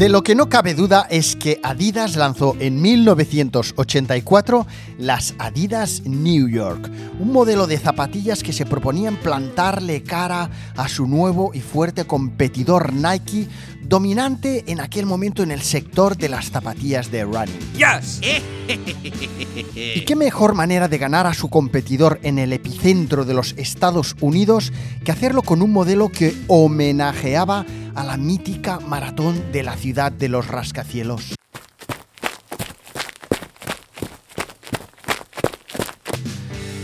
De 0.00 0.08
lo 0.08 0.22
que 0.22 0.34
no 0.34 0.48
cabe 0.48 0.72
duda 0.72 1.06
es 1.10 1.36
que 1.36 1.60
Adidas 1.62 2.16
lanzó 2.16 2.56
en 2.58 2.80
1984 2.80 4.66
las 4.96 5.34
Adidas 5.38 6.04
New 6.06 6.48
York, 6.48 6.90
un 7.18 7.30
modelo 7.30 7.66
de 7.66 7.76
zapatillas 7.76 8.42
que 8.42 8.54
se 8.54 8.64
proponían 8.64 9.16
plantarle 9.16 10.02
cara 10.02 10.48
a 10.74 10.88
su 10.88 11.06
nuevo 11.06 11.50
y 11.52 11.60
fuerte 11.60 12.06
competidor 12.06 12.94
Nike, 12.94 13.46
dominante 13.82 14.64
en 14.68 14.80
aquel 14.80 15.04
momento 15.04 15.42
en 15.42 15.50
el 15.50 15.60
sector 15.60 16.16
de 16.16 16.30
las 16.30 16.50
zapatillas 16.50 17.10
de 17.10 17.24
running. 17.24 17.58
Yes! 17.74 18.22
¿Y 19.74 20.00
qué 20.06 20.16
mejor 20.16 20.54
manera 20.54 20.88
de 20.88 20.96
ganar 20.96 21.26
a 21.26 21.34
su 21.34 21.50
competidor 21.50 22.20
en 22.22 22.38
el 22.38 22.54
epicentro 22.54 23.26
de 23.26 23.34
los 23.34 23.52
Estados 23.58 24.16
Unidos 24.22 24.72
que 25.04 25.12
hacerlo 25.12 25.42
con 25.42 25.60
un 25.60 25.72
modelo 25.72 26.08
que 26.08 26.34
homenajeaba 26.46 27.66
a 28.00 28.04
la 28.04 28.16
mítica 28.16 28.80
maratón 28.80 29.52
de 29.52 29.62
la 29.62 29.76
ciudad 29.76 30.10
de 30.10 30.30
los 30.30 30.46
rascacielos? 30.46 31.34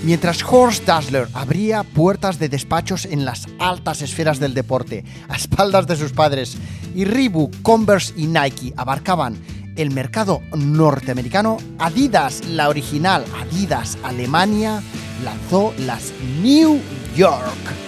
Mientras 0.05 0.45
Horst 0.45 0.85
Dassler 0.85 1.27
abría 1.33 1.85
puertas 1.85 2.39
de 2.39 2.51
despachos 2.51 3.07
en 3.07 3.25
las 3.25 3.47
altas 3.59 4.03
esferas 4.03 4.39
del 4.39 4.53
deporte, 4.53 5.05
a 5.31 5.37
espaldas 5.37 5.87
de 5.87 5.97
sus 5.97 6.13
padres, 6.13 6.59
y 6.95 7.07
Reebok, 7.07 7.63
Converse 7.63 8.13
y 8.17 8.27
Nike 8.27 8.75
abarcaban 8.77 9.37
el 9.77 9.91
mercado 9.93 10.43
norteamericano, 10.55 11.57
Adidas, 11.79 12.45
la 12.47 12.69
original 12.69 13.25
Adidas 13.41 13.97
Alemania, 14.03 14.83
lanzó 15.25 15.73
las 15.79 16.13
New 16.43 16.79
York. 17.17 17.86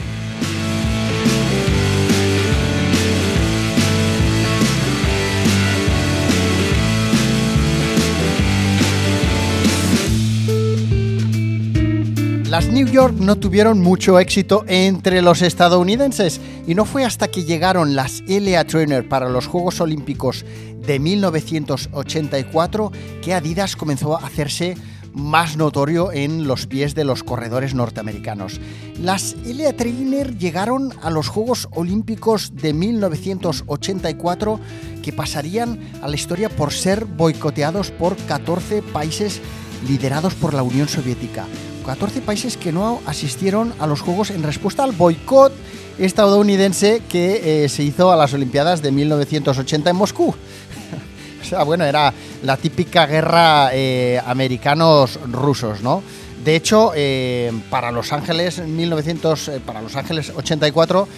Las 12.59 12.71
New 12.71 12.89
York 12.89 13.15
no 13.21 13.37
tuvieron 13.37 13.81
mucho 13.81 14.19
éxito 14.19 14.65
entre 14.67 15.23
los 15.23 15.43
estadounidenses 15.43 16.41
Y 16.67 16.75
no 16.75 16.85
fue 16.87 17.05
hasta 17.05 17.29
que 17.29 17.45
llegaron 17.45 17.95
las 17.95 18.25
LA 18.27 18.65
Trainer 18.65 19.09
para 19.09 19.29
los 19.29 19.47
Juegos 19.47 19.81
Olímpicos 19.81 20.45
de 20.85 20.99
1984 20.99 22.91
que 23.23 23.33
Adidas 23.33 23.77
comenzó 23.77 24.19
a 24.19 24.27
hacerse 24.27 24.77
más 25.13 25.57
notorio 25.57 26.11
en 26.11 26.49
los 26.49 26.67
pies 26.67 26.97
de 26.97 27.05
los 27.05 27.23
corredores 27.23 27.75
norteamericanos. 27.75 28.61
Las 29.01 29.37
LA 29.45 29.75
Trainer 29.75 30.37
llegaron 30.37 30.93
a 31.01 31.11
los 31.11 31.29
Juegos 31.29 31.69
Olímpicos 31.71 32.57
de 32.57 32.73
1984 32.73 34.59
que 35.05 35.13
pasarían 35.13 35.79
a 36.03 36.09
la 36.09 36.17
historia 36.17 36.49
por 36.49 36.73
ser 36.73 37.05
boicoteados 37.05 37.93
por 37.93 38.17
14 38.17 38.83
países 38.83 39.41
liderados 39.87 40.35
por 40.35 40.55
la 40.55 40.65
Unión 40.65 40.89
Soviética. 40.89 41.47
14 41.89 42.21
países 42.21 42.59
que 42.59 42.71
no 42.71 43.01
asistieron 43.07 43.73
a 43.79 43.87
los 43.87 44.03
Juegos 44.03 44.29
en 44.29 44.43
respuesta 44.43 44.85
al 44.85 44.93
boicot 44.93 45.55
estadounidense 45.99 47.01
que 47.09 47.65
eh, 47.65 47.69
se 47.71 47.83
hizo 47.83 48.13
a 48.13 48.17
las 48.17 48.35
Olimpiadas 48.35 48.83
de 48.83 48.93
1980 48.93 49.89
en 49.89 49.97
Moscú. 49.97 50.27
o 51.41 51.45
sea, 51.45 51.63
bueno, 51.63 51.87
era 51.87 52.13
la 52.43 52.59
típica 52.59 53.07
guerra 53.07 53.71
eh, 53.73 54.21
americanos-rusos, 54.27 55.81
¿no? 55.81 56.03
De 56.45 56.57
hecho, 56.57 56.93
eh, 56.95 57.51
para 57.71 57.91
Los 57.91 58.13
Ángeles 58.13 58.59
1900, 58.59 59.49
eh, 59.49 59.61
para 59.65 59.81
Los 59.81 59.97
Ángeles 59.97 60.31
84, 60.37 61.09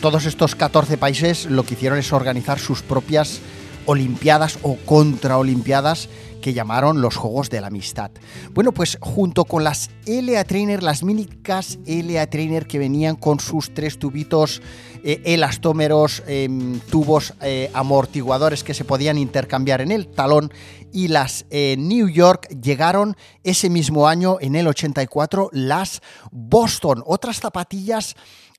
todos 0.00 0.24
estos 0.24 0.54
14 0.54 0.96
países 0.96 1.44
lo 1.44 1.62
que 1.62 1.74
hicieron 1.74 1.98
es 1.98 2.10
organizar 2.14 2.58
sus 2.58 2.80
propias 2.80 3.40
Olimpiadas 3.86 4.58
o 4.62 4.76
contraolimpiadas 4.84 6.08
que 6.46 6.54
llamaron 6.54 7.00
los 7.00 7.16
Juegos 7.16 7.50
de 7.50 7.60
la 7.60 7.66
Amistad. 7.66 8.12
Bueno, 8.52 8.70
pues 8.70 8.98
junto 9.00 9.44
con 9.44 9.64
las 9.64 9.90
LA 10.06 10.44
Trainer, 10.44 10.80
las 10.80 11.02
mínicas 11.02 11.78
LA 11.86 12.26
Trainer 12.28 12.68
que 12.68 12.78
venían 12.78 13.16
con 13.16 13.40
sus 13.40 13.74
tres 13.74 13.98
tubitos 13.98 14.62
eh, 15.02 15.22
elastómeros, 15.24 16.22
em, 16.26 16.78
tubos 16.90 17.34
eh, 17.40 17.70
amortiguadores 17.74 18.62
que 18.62 18.74
se 18.74 18.84
podían 18.84 19.18
intercambiar 19.18 19.80
en 19.80 19.90
el 19.90 20.06
talón 20.06 20.52
y 20.92 21.08
las 21.08 21.46
eh, 21.50 21.74
New 21.78 22.08
York 22.08 22.48
llegaron 22.62 23.16
ese 23.42 23.68
mismo 23.68 24.08
año, 24.08 24.38
en 24.40 24.56
el 24.56 24.66
84, 24.66 25.50
las 25.52 26.00
Boston, 26.30 27.02
otras 27.06 27.40
zapatillas 27.40 28.14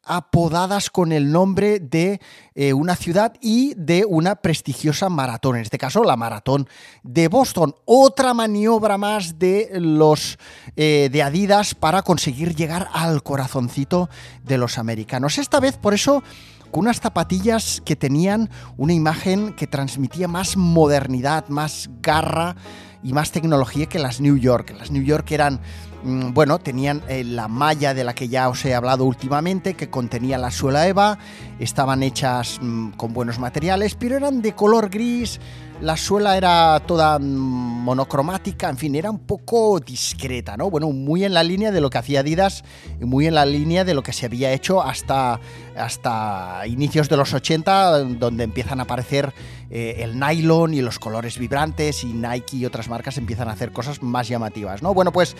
apodadas 0.08 0.90
con 0.90 1.12
el 1.12 1.32
nombre 1.32 1.80
de 1.80 2.20
eh, 2.56 2.74
una 2.74 2.96
ciudad 2.96 3.34
y 3.42 3.74
de 3.76 4.06
una 4.06 4.36
prestigiosa 4.36 5.10
maratón, 5.10 5.58
en 5.58 5.62
este 5.62 5.78
caso 5.78 6.04
la 6.04 6.16
maratón 6.16 6.68
de 7.04 7.28
Boston. 7.28 7.76
Otra 7.86 8.34
maniobra 8.34 8.98
más 8.98 9.38
de 9.38 9.70
los 9.74 10.40
eh, 10.76 11.10
de 11.12 11.24
Adidas 11.24 11.76
para 11.76 12.02
conseguir 12.02 12.56
llegar 12.56 12.88
al 12.94 13.22
corazoncito 13.24 14.10
de 14.44 14.58
los 14.58 14.78
americanos. 14.78 15.38
Esta 15.38 15.60
vez, 15.60 15.78
por 15.78 15.94
eso, 15.94 16.24
con 16.72 16.82
unas 16.82 17.00
zapatillas 17.00 17.82
que 17.86 17.96
tenían 17.96 18.50
una 18.78 18.94
imagen 18.94 19.54
que 19.54 19.68
transmitía 19.68 20.28
más 20.28 20.58
modernidad, 20.58 21.48
más 21.48 21.90
garra 22.02 22.56
y 23.04 23.14
más 23.14 23.32
tecnología 23.32 23.88
que 23.88 24.00
las 24.00 24.20
New 24.20 24.38
York. 24.38 24.76
Las 24.78 24.92
New 24.92 25.04
York 25.04 25.32
eran 25.32 25.62
bueno, 26.08 26.60
tenían 26.60 27.04
eh, 27.10 27.24
la 27.24 27.48
malla 27.48 27.94
de 27.94 28.04
la 28.04 28.16
que 28.16 28.30
ya 28.30 28.48
os 28.50 28.64
he 28.66 28.74
hablado 28.74 29.04
últimamente, 29.04 29.74
que 29.74 29.90
contenía 29.90 30.38
la 30.38 30.52
suela 30.52 30.88
EVA, 30.88 31.18
estaban 31.60 32.02
hechas 32.02 32.60
mm, 32.62 32.92
con 32.92 33.14
buenos 33.14 33.40
materiales, 33.40 33.96
pero 33.96 34.16
eran 34.16 34.42
de 34.42 34.54
color 34.54 34.90
gris, 34.90 35.40
la 35.82 35.96
suela 35.96 36.38
era 36.38 36.82
toda 36.86 37.20
mm, 37.20 37.24
monocromática, 37.24 38.70
en 38.70 38.78
fin, 38.78 38.96
era 38.96 39.12
un 39.12 39.20
poco 39.20 39.80
discreta, 39.80 40.58
¿no? 40.58 40.70
Bueno, 40.70 40.90
muy 40.92 41.24
en 41.24 41.34
la 41.34 41.44
línea 41.44 41.72
de 41.72 41.82
lo 41.82 41.90
que 41.90 41.98
hacía 41.98 42.22
Adidas 42.22 42.64
y 43.00 43.06
muy 43.06 43.28
en 43.28 43.36
la 43.36 43.46
línea 43.46 43.84
de 43.84 43.94
lo 43.94 44.02
que 44.02 44.14
se 44.14 44.26
había 44.26 44.52
hecho 44.54 44.82
hasta, 44.82 45.40
hasta 45.78 46.62
inicios 46.68 47.10
de 47.10 47.18
los 47.18 47.34
80, 47.34 48.00
donde 48.04 48.44
empiezan 48.44 48.80
a 48.80 48.84
aparecer 48.84 49.34
eh, 49.70 49.98
el 50.00 50.20
nylon 50.20 50.74
y 50.74 50.82
los 50.82 50.98
colores 50.98 51.38
vibrantes 51.38 52.04
y 52.04 52.14
Nike 52.14 52.58
y 52.58 52.66
otras 52.66 52.88
marcas 52.88 53.18
empiezan 53.18 53.50
a 53.50 53.52
hacer 53.52 53.72
cosas 53.72 54.02
más 54.02 54.28
llamativas, 54.28 54.82
¿no? 54.82 54.94
Bueno, 54.94 55.12
pues 55.12 55.36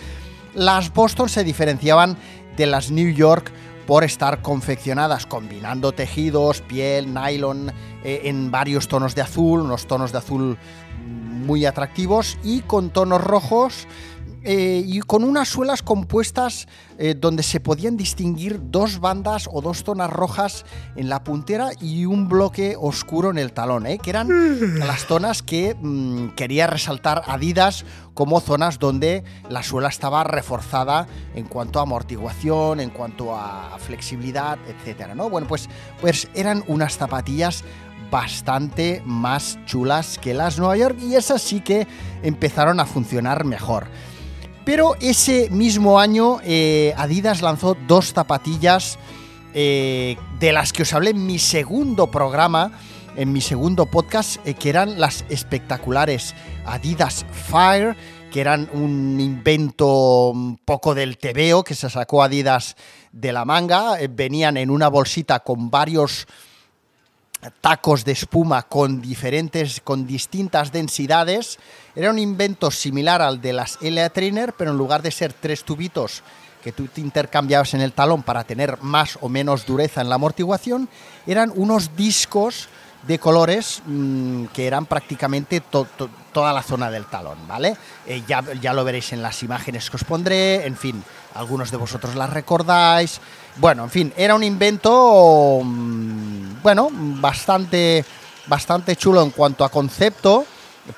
las 0.54 0.92
Boston 0.92 1.28
se 1.28 1.44
diferenciaban 1.44 2.16
de 2.56 2.66
las 2.66 2.90
New 2.90 3.12
York 3.12 3.52
por 3.86 4.04
estar 4.04 4.42
confeccionadas 4.42 5.24
combinando 5.24 5.92
tejidos, 5.92 6.60
piel, 6.60 7.14
nylon, 7.14 7.72
eh, 8.04 8.22
en 8.24 8.50
varios 8.50 8.86
tonos 8.86 9.14
de 9.14 9.22
azul, 9.22 9.60
unos 9.60 9.86
tonos 9.86 10.12
de 10.12 10.18
azul 10.18 10.58
muy 11.06 11.64
atractivos 11.64 12.36
y 12.42 12.60
con 12.60 12.90
tonos 12.90 13.24
rojos 13.24 13.86
eh, 14.50 14.82
y 14.82 15.00
con 15.00 15.24
unas 15.24 15.46
suelas 15.46 15.82
compuestas 15.82 16.68
eh, 16.96 17.14
donde 17.14 17.42
se 17.42 17.60
podían 17.60 17.98
distinguir 17.98 18.58
dos 18.70 18.98
bandas 18.98 19.46
o 19.52 19.60
dos 19.60 19.84
zonas 19.84 20.08
rojas 20.08 20.64
en 20.96 21.10
la 21.10 21.22
puntera 21.22 21.68
y 21.82 22.06
un 22.06 22.30
bloque 22.30 22.74
oscuro 22.80 23.28
en 23.28 23.36
el 23.36 23.52
talón, 23.52 23.84
¿eh? 23.84 23.98
que 23.98 24.08
eran 24.08 24.78
las 24.78 25.04
zonas 25.04 25.42
que 25.42 25.76
mm, 25.78 26.28
quería 26.28 26.66
resaltar 26.66 27.24
Adidas 27.26 27.84
como 28.14 28.40
zonas 28.40 28.78
donde 28.78 29.22
la 29.50 29.62
suela 29.62 29.88
estaba 29.88 30.24
reforzada 30.24 31.06
en 31.34 31.44
cuanto 31.44 31.78
a 31.78 31.82
amortiguación, 31.82 32.80
en 32.80 32.88
cuanto 32.88 33.36
a 33.36 33.76
flexibilidad, 33.78 34.58
etcétera, 34.66 35.14
¿no? 35.14 35.28
Bueno, 35.28 35.46
pues, 35.46 35.68
pues 36.00 36.26
eran 36.34 36.64
unas 36.68 36.96
zapatillas 36.96 37.64
bastante 38.10 39.02
más 39.04 39.58
chulas 39.66 40.18
que 40.18 40.32
las 40.32 40.58
Nueva 40.58 40.78
York 40.78 40.96
y 41.02 41.16
esas 41.16 41.42
sí 41.42 41.60
que 41.60 41.86
empezaron 42.22 42.80
a 42.80 42.86
funcionar 42.86 43.44
mejor. 43.44 43.88
Pero 44.68 44.96
ese 45.00 45.48
mismo 45.48 45.98
año 45.98 46.40
eh, 46.44 46.92
Adidas 46.98 47.40
lanzó 47.40 47.74
dos 47.86 48.12
zapatillas 48.12 48.98
eh, 49.54 50.18
de 50.38 50.52
las 50.52 50.74
que 50.74 50.82
os 50.82 50.92
hablé 50.92 51.08
en 51.08 51.24
mi 51.24 51.38
segundo 51.38 52.08
programa, 52.10 52.72
en 53.16 53.32
mi 53.32 53.40
segundo 53.40 53.86
podcast, 53.86 54.46
eh, 54.46 54.52
que 54.52 54.68
eran 54.68 55.00
las 55.00 55.24
espectaculares 55.30 56.34
Adidas 56.66 57.24
Fire, 57.32 57.96
que 58.30 58.42
eran 58.42 58.68
un 58.74 59.18
invento 59.18 60.32
un 60.32 60.58
poco 60.58 60.94
del 60.94 61.16
tebeo 61.16 61.64
que 61.64 61.74
se 61.74 61.88
sacó 61.88 62.22
Adidas 62.22 62.76
de 63.10 63.32
la 63.32 63.46
manga. 63.46 63.96
venían 64.10 64.58
en 64.58 64.68
una 64.68 64.88
bolsita 64.88 65.40
con 65.40 65.70
varios 65.70 66.26
tacos 67.60 68.04
de 68.04 68.12
espuma 68.12 68.62
con 68.64 69.00
diferentes, 69.00 69.80
con 69.80 70.06
distintas 70.06 70.72
densidades. 70.72 71.58
Era 71.98 72.10
un 72.10 72.20
invento 72.20 72.70
similar 72.70 73.20
al 73.20 73.40
de 73.40 73.52
las 73.52 73.76
LA 73.80 74.10
Trainer, 74.10 74.52
pero 74.52 74.70
en 74.70 74.76
lugar 74.76 75.02
de 75.02 75.10
ser 75.10 75.32
tres 75.32 75.64
tubitos 75.64 76.22
que 76.62 76.70
tú 76.70 76.86
te 76.86 77.00
intercambiabas 77.00 77.74
en 77.74 77.80
el 77.80 77.92
talón 77.92 78.22
para 78.22 78.44
tener 78.44 78.80
más 78.82 79.18
o 79.20 79.28
menos 79.28 79.66
dureza 79.66 80.00
en 80.00 80.08
la 80.08 80.14
amortiguación, 80.14 80.88
eran 81.26 81.52
unos 81.56 81.96
discos 81.96 82.68
de 83.02 83.18
colores 83.18 83.82
mmm, 83.84 84.44
que 84.52 84.68
eran 84.68 84.86
prácticamente 84.86 85.60
to, 85.60 85.88
to, 85.96 86.08
toda 86.32 86.52
la 86.52 86.62
zona 86.62 86.88
del 86.88 87.06
talón, 87.06 87.38
¿vale? 87.48 87.76
Eh, 88.06 88.22
ya, 88.28 88.44
ya 88.60 88.72
lo 88.72 88.84
veréis 88.84 89.12
en 89.12 89.20
las 89.20 89.42
imágenes 89.42 89.90
que 89.90 89.96
os 89.96 90.04
pondré, 90.04 90.68
en 90.68 90.76
fin, 90.76 91.02
algunos 91.34 91.72
de 91.72 91.78
vosotros 91.78 92.14
las 92.14 92.30
recordáis. 92.30 93.20
Bueno, 93.56 93.82
en 93.82 93.90
fin, 93.90 94.12
era 94.16 94.36
un 94.36 94.44
invento, 94.44 95.62
mmm, 95.64 96.62
bueno, 96.62 96.90
bastante, 96.92 98.04
bastante 98.46 98.94
chulo 98.94 99.20
en 99.20 99.30
cuanto 99.30 99.64
a 99.64 99.68
concepto, 99.68 100.46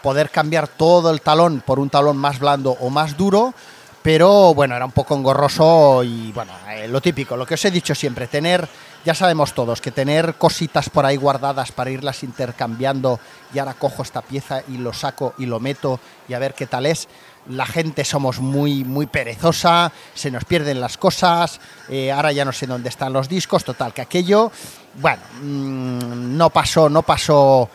poder 0.02 0.30
cambiar 0.30 0.68
todo 0.68 1.10
el 1.10 1.20
talón 1.20 1.62
por 1.64 1.78
un 1.78 1.90
talón 1.90 2.16
más 2.16 2.38
blando 2.38 2.76
o 2.80 2.90
más 2.90 3.16
duro, 3.16 3.54
pero 4.02 4.54
bueno, 4.54 4.74
era 4.76 4.86
un 4.86 4.92
poco 4.92 5.14
engorroso 5.14 6.02
y 6.02 6.32
bueno, 6.32 6.52
eh, 6.70 6.88
lo 6.88 7.00
típico, 7.00 7.36
lo 7.36 7.44
que 7.44 7.54
os 7.54 7.64
he 7.64 7.70
dicho 7.70 7.94
siempre, 7.94 8.26
tener, 8.28 8.66
ya 9.04 9.14
sabemos 9.14 9.52
todos, 9.52 9.80
que 9.80 9.90
tener 9.90 10.34
cositas 10.34 10.88
por 10.88 11.04
ahí 11.04 11.16
guardadas 11.16 11.72
para 11.72 11.90
irlas 11.90 12.22
intercambiando 12.22 13.20
y 13.52 13.58
ahora 13.58 13.74
cojo 13.74 14.02
esta 14.02 14.22
pieza 14.22 14.62
y 14.68 14.78
lo 14.78 14.94
saco 14.94 15.34
y 15.36 15.46
lo 15.46 15.60
meto 15.60 16.00
y 16.28 16.34
a 16.34 16.38
ver 16.38 16.54
qué 16.54 16.66
tal 16.66 16.86
es. 16.86 17.08
La 17.48 17.66
gente 17.66 18.04
somos 18.04 18.38
muy, 18.38 18.84
muy 18.84 19.06
perezosa, 19.06 19.92
se 20.14 20.30
nos 20.30 20.44
pierden 20.44 20.80
las 20.80 20.96
cosas, 20.96 21.60
eh, 21.88 22.12
ahora 22.12 22.32
ya 22.32 22.44
no 22.44 22.52
sé 22.52 22.66
dónde 22.66 22.88
están 22.88 23.12
los 23.12 23.28
discos, 23.28 23.64
total, 23.64 23.92
que 23.92 24.02
aquello, 24.02 24.50
bueno, 24.94 25.22
mmm, 25.42 26.36
no 26.36 26.50
pasó, 26.50 26.88
no 26.88 27.02
pasó 27.02 27.68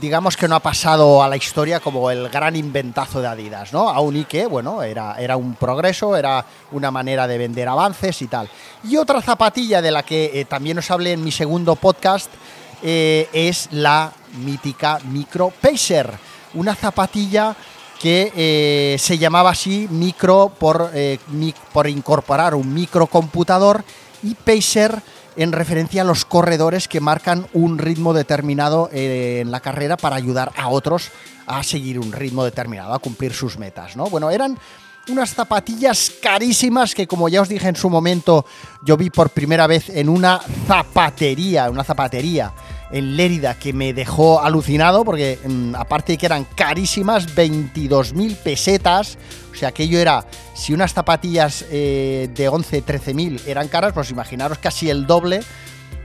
digamos 0.00 0.36
que 0.36 0.48
no 0.48 0.56
ha 0.56 0.60
pasado 0.60 1.22
a 1.22 1.28
la 1.28 1.36
historia 1.36 1.80
como 1.80 2.10
el 2.10 2.28
gran 2.28 2.56
inventazo 2.56 3.20
de 3.20 3.28
Adidas, 3.28 3.72
¿no? 3.72 3.88
Aún 3.88 4.16
y 4.16 4.24
que, 4.24 4.46
bueno, 4.46 4.82
era, 4.82 5.16
era 5.18 5.36
un 5.36 5.54
progreso, 5.54 6.16
era 6.16 6.44
una 6.72 6.90
manera 6.90 7.26
de 7.26 7.38
vender 7.38 7.68
avances 7.68 8.20
y 8.22 8.26
tal. 8.26 8.48
Y 8.82 8.96
otra 8.96 9.22
zapatilla 9.22 9.80
de 9.80 9.90
la 9.90 10.02
que 10.02 10.30
eh, 10.34 10.44
también 10.44 10.78
os 10.78 10.90
hablé 10.90 11.12
en 11.12 11.22
mi 11.22 11.30
segundo 11.30 11.76
podcast 11.76 12.30
eh, 12.82 13.28
es 13.32 13.68
la 13.70 14.12
mítica 14.38 14.98
Micro 15.04 15.50
Pacer, 15.50 16.10
una 16.54 16.74
zapatilla 16.74 17.54
que 18.00 18.32
eh, 18.36 18.96
se 18.98 19.18
llamaba 19.18 19.50
así 19.50 19.86
Micro 19.90 20.52
por, 20.58 20.90
por 21.72 21.88
incorporar 21.88 22.54
un 22.54 22.74
microcomputador 22.74 23.84
y 24.22 24.34
Pacer 24.34 25.00
en 25.36 25.52
referencia 25.52 26.02
a 26.02 26.04
los 26.04 26.24
corredores 26.24 26.88
que 26.88 27.00
marcan 27.00 27.46
un 27.52 27.78
ritmo 27.78 28.12
determinado 28.12 28.88
eh, 28.92 29.40
en 29.42 29.50
la 29.50 29.60
carrera 29.60 29.96
para 29.96 30.16
ayudar 30.16 30.52
a 30.56 30.68
otros 30.68 31.10
a 31.46 31.62
seguir 31.62 31.98
un 31.98 32.12
ritmo 32.12 32.44
determinado, 32.44 32.94
a 32.94 32.98
cumplir 32.98 33.32
sus 33.32 33.58
metas. 33.58 33.96
¿no? 33.96 34.06
Bueno, 34.06 34.30
eran 34.30 34.58
unas 35.08 35.34
zapatillas 35.34 36.12
carísimas 36.22 36.94
que 36.94 37.06
como 37.06 37.28
ya 37.28 37.42
os 37.42 37.48
dije 37.48 37.68
en 37.68 37.76
su 37.76 37.90
momento, 37.90 38.46
yo 38.82 38.96
vi 38.96 39.10
por 39.10 39.30
primera 39.30 39.66
vez 39.66 39.90
en 39.90 40.08
una 40.08 40.40
zapatería, 40.66 41.70
una 41.70 41.84
zapatería 41.84 42.52
en 42.90 43.16
Lérida 43.16 43.54
que 43.54 43.72
me 43.72 43.92
dejó 43.92 44.40
alucinado 44.40 45.04
porque 45.04 45.38
mm, 45.44 45.74
aparte 45.74 46.12
de 46.12 46.18
que 46.18 46.26
eran 46.26 46.44
carísimas, 46.44 47.34
22.000 47.34 48.36
pesetas, 48.36 49.18
o 49.52 49.54
sea, 49.56 49.70
aquello 49.70 49.98
era, 49.98 50.26
si 50.54 50.72
unas 50.72 50.94
zapatillas 50.94 51.64
eh, 51.70 52.28
de 52.34 52.48
11, 52.48 52.84
13.000 52.84 53.46
eran 53.46 53.68
caras, 53.68 53.92
pues 53.92 54.10
imaginaros 54.10 54.58
casi 54.58 54.90
el 54.90 55.06
doble, 55.06 55.40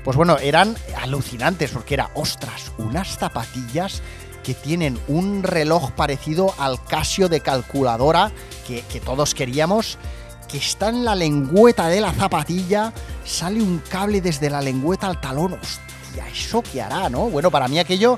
pues 0.03 0.15
bueno, 0.15 0.37
eran 0.39 0.75
alucinantes 1.01 1.71
porque 1.71 1.95
era, 1.95 2.09
ostras, 2.15 2.71
unas 2.77 3.17
zapatillas 3.17 4.01
que 4.43 4.53
tienen 4.53 4.97
un 5.07 5.43
reloj 5.43 5.91
parecido 5.91 6.53
al 6.57 6.83
Casio 6.83 7.27
de 7.27 7.41
calculadora 7.41 8.31
que, 8.65 8.81
que 8.83 8.99
todos 8.99 9.35
queríamos 9.35 9.97
que 10.49 10.57
está 10.57 10.89
en 10.89 11.05
la 11.05 11.15
lengüeta 11.15 11.87
de 11.87 12.01
la 12.01 12.11
zapatilla, 12.11 12.91
sale 13.23 13.61
un 13.61 13.81
cable 13.87 14.19
desde 14.19 14.49
la 14.49 14.61
lengüeta 14.61 15.07
al 15.07 15.21
talón. 15.21 15.57
¿Eso 16.27 16.61
qué 16.61 16.81
hará, 16.81 17.09
no? 17.09 17.29
Bueno, 17.29 17.51
para 17.51 17.67
mí 17.67 17.79
aquello, 17.79 18.17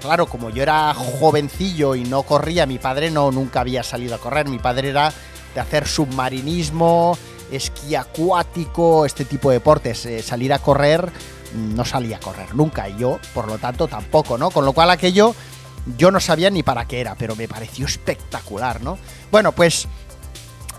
claro, 0.00 0.26
como 0.26 0.50
yo 0.50 0.62
era 0.62 0.94
jovencillo 0.94 1.94
y 1.94 2.04
no 2.04 2.22
corría, 2.22 2.66
mi 2.66 2.78
padre 2.78 3.10
no 3.10 3.30
nunca 3.30 3.60
había 3.60 3.82
salido 3.82 4.14
a 4.14 4.18
correr, 4.18 4.48
mi 4.48 4.58
padre 4.58 4.90
era 4.90 5.12
de 5.54 5.60
hacer 5.60 5.86
submarinismo, 5.86 7.16
esquí 7.50 7.94
acuático, 7.94 9.04
este 9.04 9.24
tipo 9.24 9.50
de 9.50 9.56
deportes, 9.56 10.06
eh, 10.06 10.22
salir 10.22 10.52
a 10.52 10.58
correr, 10.58 11.12
no 11.54 11.84
salía 11.84 12.16
a 12.16 12.20
correr 12.20 12.54
nunca, 12.54 12.88
y 12.88 12.96
yo, 12.96 13.18
por 13.34 13.46
lo 13.46 13.58
tanto, 13.58 13.88
tampoco, 13.88 14.38
¿no? 14.38 14.50
Con 14.50 14.64
lo 14.64 14.72
cual 14.72 14.90
aquello 14.90 15.34
yo 15.98 16.10
no 16.10 16.20
sabía 16.20 16.50
ni 16.50 16.62
para 16.62 16.86
qué 16.86 17.00
era, 17.00 17.14
pero 17.16 17.36
me 17.36 17.48
pareció 17.48 17.86
espectacular, 17.86 18.82
¿no? 18.82 18.98
Bueno, 19.30 19.52
pues 19.52 19.88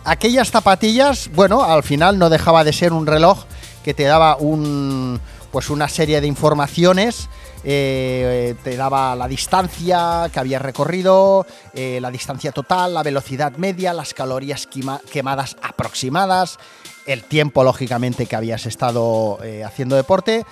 aquellas 0.04 0.52
zapatillas, 0.52 1.30
bueno, 1.34 1.64
al 1.64 1.84
final 1.84 2.18
no 2.18 2.30
dejaba 2.30 2.64
de 2.64 2.74
ser 2.74 2.94
un 2.94 3.06
reloj 3.06 3.46
que 3.84 3.94
te 3.94 4.04
daba 4.04 4.38
un, 4.38 5.20
pues 5.54 5.70
una 5.70 5.88
serie 5.88 6.20
de 6.20 6.28
informaciones. 6.28 7.30
eh, 7.64 8.56
te 8.62 8.76
daba 8.76 9.16
la 9.16 9.26
distancia 9.26 10.30
que 10.34 10.40
habías 10.40 10.62
recorrido, 10.62 11.46
eh, 11.74 12.00
la 12.02 12.12
distancia 12.12 12.52
total, 12.52 12.94
la 12.94 13.04
velocidad 13.04 13.54
media, 13.54 13.94
las 13.94 14.14
calorías 14.14 14.68
quema- 14.70 15.00
quemadas 15.10 15.56
aproximadas, 15.62 16.58
el 17.06 17.24
tiempo, 17.24 17.64
lógicamente, 17.64 18.26
que 18.26 18.36
habías 18.36 18.66
estado 18.66 19.38
eh, 19.44 19.64
haciendo 19.64 19.96
deporte. 19.96 20.46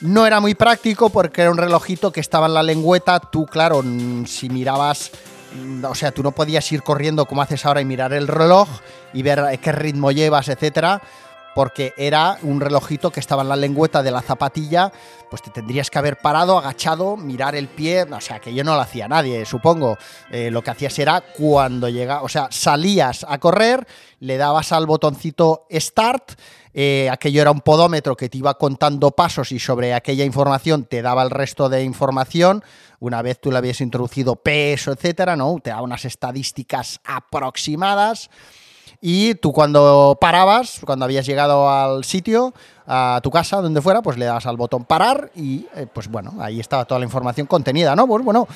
No 0.00 0.26
era 0.26 0.38
muy 0.38 0.54
práctico 0.54 1.10
porque 1.10 1.40
era 1.40 1.50
un 1.50 1.58
relojito 1.58 2.12
que 2.12 2.20
estaba 2.20 2.46
en 2.46 2.54
la 2.54 2.62
lengüeta. 2.62 3.18
Tú, 3.18 3.46
claro, 3.46 3.82
si 4.26 4.48
mirabas, 4.48 5.10
o 5.82 5.94
sea, 5.96 6.12
tú 6.12 6.22
no 6.22 6.30
podías 6.30 6.70
ir 6.70 6.84
corriendo 6.84 7.26
como 7.26 7.42
haces 7.42 7.66
ahora 7.66 7.80
y 7.80 7.84
mirar 7.84 8.12
el 8.12 8.28
reloj 8.28 8.68
y 9.12 9.22
ver 9.22 9.58
qué 9.60 9.72
ritmo 9.72 10.12
llevas, 10.12 10.48
etcétera, 10.48 11.02
porque 11.58 11.92
era 11.96 12.38
un 12.42 12.60
relojito 12.60 13.10
que 13.10 13.18
estaba 13.18 13.42
en 13.42 13.48
la 13.48 13.56
lengüeta 13.56 14.04
de 14.04 14.12
la 14.12 14.22
zapatilla. 14.22 14.92
Pues 15.28 15.42
te 15.42 15.50
tendrías 15.50 15.90
que 15.90 15.98
haber 15.98 16.18
parado, 16.18 16.56
agachado, 16.56 17.16
mirar 17.16 17.56
el 17.56 17.66
pie. 17.66 18.04
O 18.04 18.20
sea, 18.20 18.38
que 18.38 18.54
yo 18.54 18.62
no 18.62 18.76
lo 18.76 18.80
hacía 18.80 19.08
nadie, 19.08 19.44
supongo. 19.44 19.98
Eh, 20.30 20.52
lo 20.52 20.62
que 20.62 20.70
hacías 20.70 20.96
era 21.00 21.20
cuando 21.20 21.88
llega, 21.88 22.22
o 22.22 22.28
sea, 22.28 22.46
salías 22.52 23.26
a 23.28 23.38
correr, 23.38 23.88
le 24.20 24.36
dabas 24.36 24.70
al 24.70 24.86
botoncito 24.86 25.66
Start. 25.68 26.38
eh, 26.74 27.08
aquello 27.10 27.42
era 27.42 27.50
un 27.50 27.62
podómetro 27.62 28.16
que 28.16 28.28
te 28.28 28.38
iba 28.38 28.54
contando 28.56 29.10
pasos 29.10 29.50
y 29.50 29.58
sobre 29.58 29.94
aquella 29.94 30.24
información 30.24 30.84
te 30.84 31.02
daba 31.02 31.24
el 31.24 31.30
resto 31.30 31.68
de 31.68 31.82
información. 31.82 32.62
Una 33.00 33.20
vez 33.20 33.40
tú 33.40 33.50
le 33.50 33.58
habías 33.58 33.80
introducido 33.80 34.36
peso, 34.36 34.92
etcétera, 34.92 35.34
¿no? 35.34 35.58
Te 35.60 35.70
daba 35.70 35.82
unas 35.82 36.04
estadísticas 36.04 37.00
aproximadas. 37.02 38.30
Y 39.00 39.36
tú 39.36 39.52
cuando 39.52 40.18
parabas, 40.20 40.80
cuando 40.84 41.04
habías 41.04 41.24
llegado 41.24 41.70
al 41.70 42.02
sitio, 42.04 42.52
a 42.86 43.20
tu 43.22 43.30
casa, 43.30 43.60
donde 43.60 43.80
fuera, 43.80 44.02
pues 44.02 44.16
le 44.18 44.24
dabas 44.24 44.46
al 44.46 44.56
botón 44.56 44.84
parar 44.84 45.30
y 45.36 45.66
eh, 45.76 45.86
pues 45.92 46.08
bueno, 46.08 46.34
ahí 46.40 46.58
estaba 46.58 46.84
toda 46.84 46.98
la 46.98 47.04
información 47.04 47.46
contenida, 47.46 47.94
¿no? 47.94 48.08
Pues 48.08 48.24
bueno, 48.24 48.48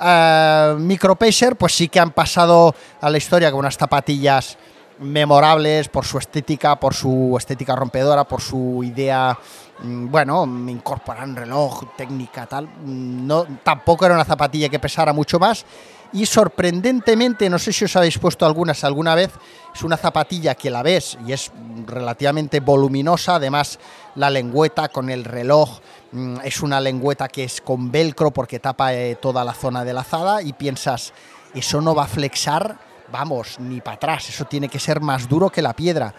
eh, 0.00 0.76
Micropacer 0.78 1.56
pues 1.56 1.74
sí 1.74 1.88
que 1.88 1.98
han 1.98 2.12
pasado 2.12 2.74
a 3.00 3.10
la 3.10 3.18
historia 3.18 3.50
con 3.50 3.60
unas 3.60 3.76
zapatillas 3.76 4.56
memorables 5.00 5.88
por 5.88 6.04
su 6.04 6.18
estética, 6.18 6.76
por 6.76 6.94
su 6.94 7.34
estética 7.38 7.74
rompedora, 7.74 8.24
por 8.24 8.40
su 8.40 8.82
idea, 8.84 9.36
mm, 9.82 10.10
bueno, 10.10 10.44
incorporar 10.68 11.24
un 11.28 11.36
reloj, 11.36 11.84
técnica, 11.96 12.46
tal. 12.46 12.66
Mm, 12.66 13.26
No, 13.26 13.46
tampoco 13.62 14.06
era 14.06 14.14
una 14.14 14.24
zapatilla 14.24 14.68
que 14.68 14.78
pesara 14.78 15.12
mucho 15.12 15.38
más. 15.38 15.64
Y 16.12 16.24
sorprendentemente, 16.24 17.50
no 17.50 17.58
sé 17.58 17.72
si 17.72 17.84
os 17.84 17.94
habéis 17.94 18.18
puesto 18.18 18.46
algunas 18.46 18.82
alguna 18.82 19.14
vez, 19.14 19.30
es 19.74 19.82
una 19.82 19.98
zapatilla 19.98 20.54
que 20.54 20.70
la 20.70 20.82
ves 20.82 21.18
y 21.26 21.32
es 21.32 21.52
relativamente 21.86 22.60
voluminosa, 22.60 23.34
además 23.34 23.78
la 24.14 24.30
lengüeta 24.30 24.88
con 24.88 25.10
el 25.10 25.24
reloj 25.24 25.80
mm, 26.12 26.38
es 26.44 26.62
una 26.62 26.80
lengüeta 26.80 27.28
que 27.28 27.44
es 27.44 27.60
con 27.60 27.92
velcro 27.92 28.30
porque 28.30 28.58
tapa 28.58 28.94
eh, 28.94 29.16
toda 29.16 29.44
la 29.44 29.52
zona 29.52 29.84
de 29.84 29.92
la 29.92 30.00
azada 30.00 30.40
y 30.40 30.54
piensas, 30.54 31.12
eso 31.54 31.80
no 31.82 31.94
va 31.94 32.04
a 32.04 32.08
flexar, 32.08 32.78
vamos, 33.12 33.60
ni 33.60 33.82
para 33.82 33.96
atrás, 33.96 34.30
eso 34.30 34.46
tiene 34.46 34.68
que 34.68 34.78
ser 34.78 35.00
más 35.00 35.28
duro 35.28 35.50
que 35.50 35.62
la 35.62 35.74
piedra. 35.74 36.14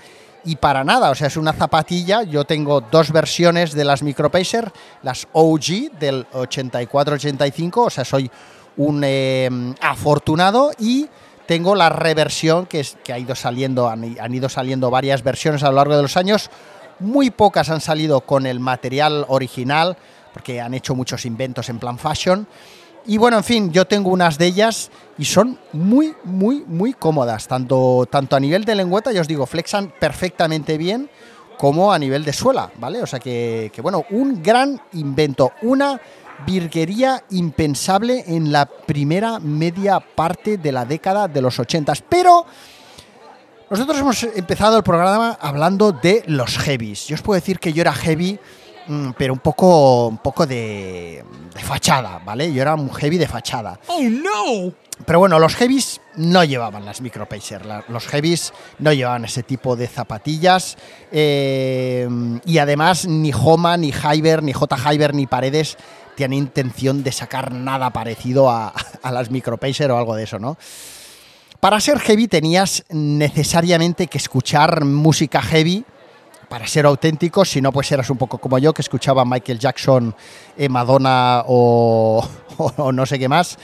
Y 0.45 0.56
para 0.56 0.86
nada, 0.86 1.10
o 1.10 1.15
sea, 1.15 1.28
es 1.28 1.36
una 1.36 1.52
zapatilla, 1.52 2.23
yo 2.23 2.45
tengo 2.45 2.80
dos 2.80 3.12
versiones 3.12 3.73
de 3.73 3.84
las 3.84 4.02
Micropacer, 4.02 4.71
las 5.04 5.28
OG 5.34 5.91
del 5.99 6.25
84-85, 6.30 7.73
o 7.75 7.89
sea, 7.89 8.06
soy 8.06 8.32
un 8.80 9.04
eh, 9.04 9.50
afortunado 9.82 10.72
y 10.80 11.08
tengo 11.46 11.76
la 11.76 11.89
reversión 11.89 12.65
que, 12.65 12.80
es, 12.80 12.98
que 13.04 13.12
ha 13.12 13.20
ido 13.20 13.36
saliendo, 13.36 13.89
han, 13.89 14.34
ido 14.34 14.48
saliendo 14.48 14.89
varias 14.89 15.22
versiones 15.22 15.63
a 15.63 15.70
lo 15.70 15.76
largo 15.76 15.98
de 15.98 16.02
los 16.02 16.15
años, 16.15 16.50
muy 17.00 17.30
pocas 17.30 17.70
han 17.70 17.82
salido 17.82 18.22
con 18.22 18.46
el 18.46 18.62
material 18.62 19.26
original, 19.28 19.98
porque 20.32 20.62
han 20.62 20.74
hecho 20.74 20.96
muchos 20.96 21.26
inventos 21.26 21.68
en 21.68 21.80
plan 21.80 21.98
fashion. 22.00 22.48
Y 23.06 23.18
bueno, 23.18 23.38
en 23.38 23.44
fin, 23.44 23.72
yo 23.72 23.86
tengo 23.86 24.12
unas 24.12 24.38
de 24.38 24.46
ellas 24.46 24.92
y 25.18 25.26
son 25.26 25.60
muy, 25.74 26.13
muy, 26.24 26.63
muy 26.65 26.94
cómodas, 26.94 27.50
tanto, 27.50 28.08
tanto 28.10 28.38
a 28.38 28.39
nivel 28.39 28.63
de 28.63 28.76
lengüeta, 28.76 29.12
ya 29.12 29.22
os 29.22 29.28
digo, 29.28 29.46
flexan 29.46 29.92
perfectamente 30.00 30.78
bien, 30.78 31.10
como 31.58 31.92
a 31.92 32.00
nivel 32.00 32.24
de 32.24 32.32
suela, 32.32 32.72
¿vale? 32.78 33.02
O 33.02 33.08
sea 33.08 33.20
que, 33.20 33.72
que 33.74 33.82
bueno, 33.82 34.06
un 34.12 34.42
gran 34.42 34.80
invento, 34.94 35.52
una 35.63 36.00
virguería 36.45 37.23
impensable 37.32 38.23
en 38.28 38.52
la 38.52 38.65
primera 38.65 39.39
media 39.39 39.99
parte 39.99 40.58
de 40.58 40.71
la 40.71 40.86
década 40.86 41.28
de 41.28 41.41
los 41.41 41.60
80. 41.60 41.93
Pero 42.08 42.45
nosotros 43.69 43.97
hemos 43.99 44.23
empezado 44.23 44.78
el 44.78 44.84
programa 44.84 45.38
hablando 45.39 45.91
de 45.91 46.23
los 46.28 46.58
heavies. 46.58 47.08
Yo 47.08 47.15
os 47.15 47.21
puedo 47.21 47.39
decir 47.39 47.60
que 47.60 47.71
yo 47.71 47.82
era 47.82 47.93
heavy, 47.93 48.39
mm, 48.88 49.12
pero 49.17 49.34
un 49.34 49.39
poco, 49.39 50.08
un 50.08 50.17
poco 50.17 50.47
de, 50.47 51.23
de 51.54 51.62
fachada, 51.62 52.19
¿vale? 52.25 52.52
Yo 52.52 52.62
era 52.62 52.73
un 52.73 52.91
heavy 52.91 53.17
de 53.17 53.28
fachada. 53.28 53.80
Oh 53.88 54.02
no! 54.02 54.73
Pero 55.06 55.19
bueno, 55.19 55.39
los 55.39 55.56
heavies 55.56 56.02
no 56.17 56.43
llevaban 56.43 56.84
las 56.84 56.99
micropacer. 56.99 57.65
La- 57.65 57.86
los 57.88 58.06
heavies 58.08 58.52
no 58.80 58.91
llevaban 58.91 59.23
ese 59.23 59.43
tipo 59.43 59.75
de 59.78 59.88
zapatillas. 59.88 60.75
eh, 61.12 62.08
y 62.45 62.58
además, 62.58 63.08
ni 63.08 63.32
Homa, 63.32 63.78
ni 63.78 63.91
Hyber, 63.93 64.43
ni 64.43 64.52
J. 64.52 64.75
Hyber, 64.78 65.13
ni 65.13 65.25
Paredes 65.28 65.78
tenían 66.23 66.34
intención 66.34 67.03
de 67.03 67.12
sacar 67.12 67.51
nada 67.51 67.91
parecido 67.91 68.49
a, 68.51 68.73
las 69.03 69.32
micropacer 69.32 69.91
o 69.91 69.97
algo 69.97 70.15
de 70.15 70.23
eso, 70.23 70.39
¿no? 70.39 70.58
Para 71.60 71.79
ser 71.79 71.99
heavy 71.99 72.27
tenías 72.27 72.86
necesariamente 72.89 74.08
que 74.08 74.17
escuchar 74.17 74.86
música 74.86 75.41
heavy 75.41 75.84
para 76.47 76.65
ser 76.65 76.86
auténtico, 76.86 77.45
si 77.45 77.62
no, 77.62 77.71
pues 77.71 77.91
eras 77.91 78.10
un 78.10 78.17
poco 78.17 78.39
como 78.39 78.58
yo, 78.58 78.73
que 78.73 78.82
escuchaba 78.82 79.23
Michael 79.23 79.60
Jackson, 79.60 80.15
eh, 80.58 80.69
Madonna 80.69 81.43
o, 81.47 82.27
o 82.58 82.91
no 82.91 83.05
sé 83.05 83.19
qué 83.19 83.27
más. 83.27 83.58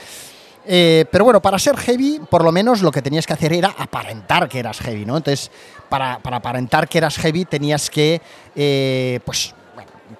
Eh, 0.68 1.04
pero 1.12 1.24
bueno, 1.24 1.40
para 1.40 1.58
ser 1.58 1.76
heavy, 1.76 2.20
por 2.28 2.42
lo 2.42 2.50
menos 2.50 2.82
lo 2.82 2.90
que 2.90 3.00
tenías 3.00 3.26
que 3.26 3.32
hacer 3.32 3.52
era 3.52 3.74
aparentar 3.78 4.48
que 4.48 4.58
eras 4.58 4.80
heavy, 4.80 5.06
¿no? 5.06 5.16
Entonces, 5.16 5.50
para, 5.88 6.18
para 6.18 6.38
aparentar 6.38 6.88
que 6.88 6.98
eras 6.98 7.16
heavy 7.18 7.44
tenías 7.44 7.88
que, 7.88 8.20
eh, 8.56 9.20
pues, 9.24 9.54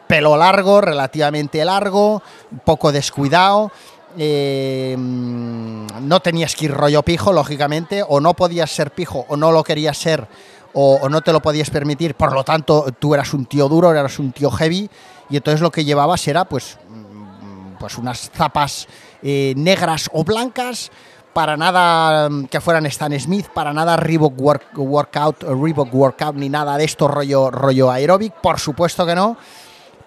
pelo 0.07 0.37
largo, 0.37 0.81
relativamente 0.81 1.65
largo, 1.65 2.23
poco 2.65 2.93
descuidado. 2.93 3.71
eh, 4.19 4.97
no 4.99 6.21
tenías 6.21 6.55
que 6.57 6.67
ir 6.67 6.73
rollo 6.73 7.03
pijo, 7.03 7.33
lógicamente, 7.33 8.03
o 8.07 8.21
no 8.21 8.35
podías 8.35 8.71
ser 8.71 8.91
pijo, 8.93 9.27
o 9.29 9.37
no 9.37 9.53
lo 9.53 9.63
querías 9.63 9.99
ser, 9.99 10.27
o, 10.73 11.09
no 11.09 11.21
te 11.21 11.33
lo 11.33 11.41
podías 11.41 11.69
permitir. 11.71 12.15
Por 12.15 12.33
lo 12.33 12.43
tanto, 12.45 12.87
tú 12.99 13.15
eras 13.15 13.35
un 13.35 13.47
tío 13.47 13.69
duro, 13.69 13.91
eras 13.91 14.19
un 14.19 14.33
tío 14.33 14.51
heavy, 14.51 14.89
y 15.29 15.37
entonces 15.37 15.61
lo 15.61 15.71
que 15.71 15.85
llevabas 15.85 16.27
era, 16.29 16.45
pues, 16.47 16.79
mm, 16.89 17.77
pues 17.79 17.99
unas 17.99 18.31
zapas 18.31 18.87
eh, 19.23 19.53
negras 19.57 20.09
o 20.13 20.25
blancas, 20.25 20.91
para 21.33 21.57
nada 21.59 22.29
mm, 22.31 22.47
que 22.47 22.61
fueran 22.63 22.87
Stan 22.87 23.19
Smith, 23.21 23.49
para 23.53 23.73
nada 23.75 23.97
Reebok 23.97 24.39
work- 24.41 24.77
Workout, 24.79 25.43
Reebok 25.43 25.93
Workout, 25.93 26.37
ni 26.37 26.49
nada 26.49 26.79
de 26.79 26.85
esto 26.85 27.07
rollo, 27.09 27.51
rollo 27.51 27.91
aeróbic, 27.91 28.33
por 28.35 28.59
supuesto 28.59 29.05
que 29.05 29.15
no. 29.15 29.37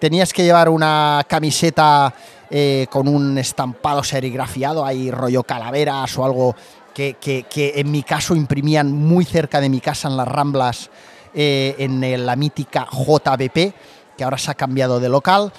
Tenías 0.00 0.32
que 0.32 0.42
llevar 0.44 0.68
una 0.70 1.24
camiseta 1.28 2.12
eh, 2.50 2.86
con 2.90 3.06
un 3.06 3.36
estampado 3.38 4.02
serigrafiado, 4.02 4.84
ahí 4.84 5.10
rollo 5.10 5.42
calaveras 5.44 6.16
o 6.18 6.24
algo 6.24 6.56
que, 6.94 7.14
que- 7.20 7.72
en 7.76 7.90
mi 7.90 8.02
caso 8.02 8.34
imprimían 8.34 8.90
muy 8.92 9.24
cerca 9.24 9.60
de 9.60 9.68
mi 9.68 9.80
casa 9.80 10.08
en 10.08 10.16
las 10.16 10.26
Ramblas, 10.26 10.90
eh, 11.34 11.76
en 11.78 12.02
el- 12.02 12.26
la 12.26 12.34
mítica 12.36 12.88
JBP, 12.90 13.72
que 14.16 14.24
ahora 14.24 14.38
se 14.38 14.50
ha 14.50 14.54
cambiado 14.54 15.00
de 15.00 15.08
local. 15.10 15.52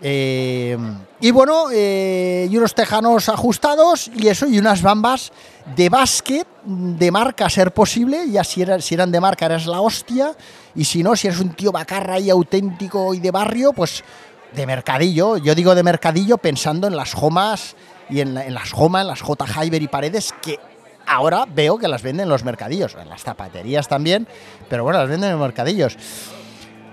Eh, 0.00 0.76
y 1.20 1.30
bueno, 1.32 1.66
eh, 1.72 2.46
y 2.50 2.56
unos 2.56 2.74
tejanos 2.74 3.28
ajustados 3.28 4.10
y 4.14 4.28
eso, 4.28 4.46
y 4.46 4.58
unas 4.58 4.82
bambas 4.82 5.32
de 5.74 5.88
básquet, 5.88 6.46
de 6.64 7.10
marca 7.10 7.46
a 7.46 7.50
ser 7.50 7.72
posible, 7.72 8.24
y 8.26 8.36
así 8.36 8.62
era, 8.62 8.80
si 8.80 8.94
eran 8.94 9.10
de 9.10 9.20
marca 9.20 9.46
eras 9.46 9.66
la 9.66 9.80
hostia, 9.80 10.32
y 10.74 10.84
si 10.84 11.02
no, 11.02 11.16
si 11.16 11.26
eres 11.26 11.40
un 11.40 11.50
tío 11.50 11.72
bacarra 11.72 12.20
y 12.20 12.30
auténtico 12.30 13.14
y 13.14 13.20
de 13.20 13.30
barrio, 13.30 13.72
pues 13.72 14.04
de 14.52 14.66
mercadillo. 14.66 15.36
Yo 15.36 15.54
digo 15.54 15.74
de 15.74 15.82
mercadillo 15.82 16.38
pensando 16.38 16.86
en 16.86 16.96
las 16.96 17.14
jomas 17.14 17.74
y 18.08 18.20
en 18.20 18.34
las 18.34 18.72
jomas, 18.72 19.02
en 19.02 19.08
las 19.08 19.20
J. 19.20 19.44
Hyber 19.46 19.82
y 19.82 19.88
paredes, 19.88 20.32
que 20.40 20.58
ahora 21.06 21.46
veo 21.46 21.78
que 21.78 21.88
las 21.88 22.02
venden 22.02 22.24
en 22.24 22.28
los 22.28 22.44
mercadillos, 22.44 22.96
en 23.00 23.08
las 23.08 23.22
zapaterías 23.22 23.88
también, 23.88 24.28
pero 24.68 24.84
bueno, 24.84 25.00
las 25.00 25.08
venden 25.08 25.30
en 25.30 25.38
los 25.38 25.46
mercadillos. 25.46 25.96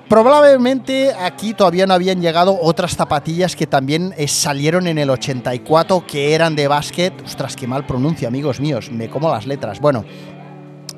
Probablemente 0.09 1.13
aquí 1.19 1.55
todavía 1.55 1.87
no 1.87 1.95
habían 1.95 2.21
llegado 2.21 2.59
otras 2.61 2.95
zapatillas 2.95 3.55
que 3.55 3.65
también 3.65 4.13
eh, 4.17 4.27
salieron 4.27 4.85
en 4.85 4.99
el 4.99 5.09
84 5.09 6.05
que 6.05 6.35
eran 6.35 6.55
de 6.55 6.67
básquet. 6.67 7.13
Ostras, 7.25 7.55
qué 7.55 7.65
mal 7.65 7.87
pronuncio, 7.87 8.27
amigos 8.27 8.59
míos, 8.59 8.91
me 8.91 9.09
como 9.09 9.31
las 9.31 9.47
letras. 9.47 9.79
Bueno, 9.79 10.05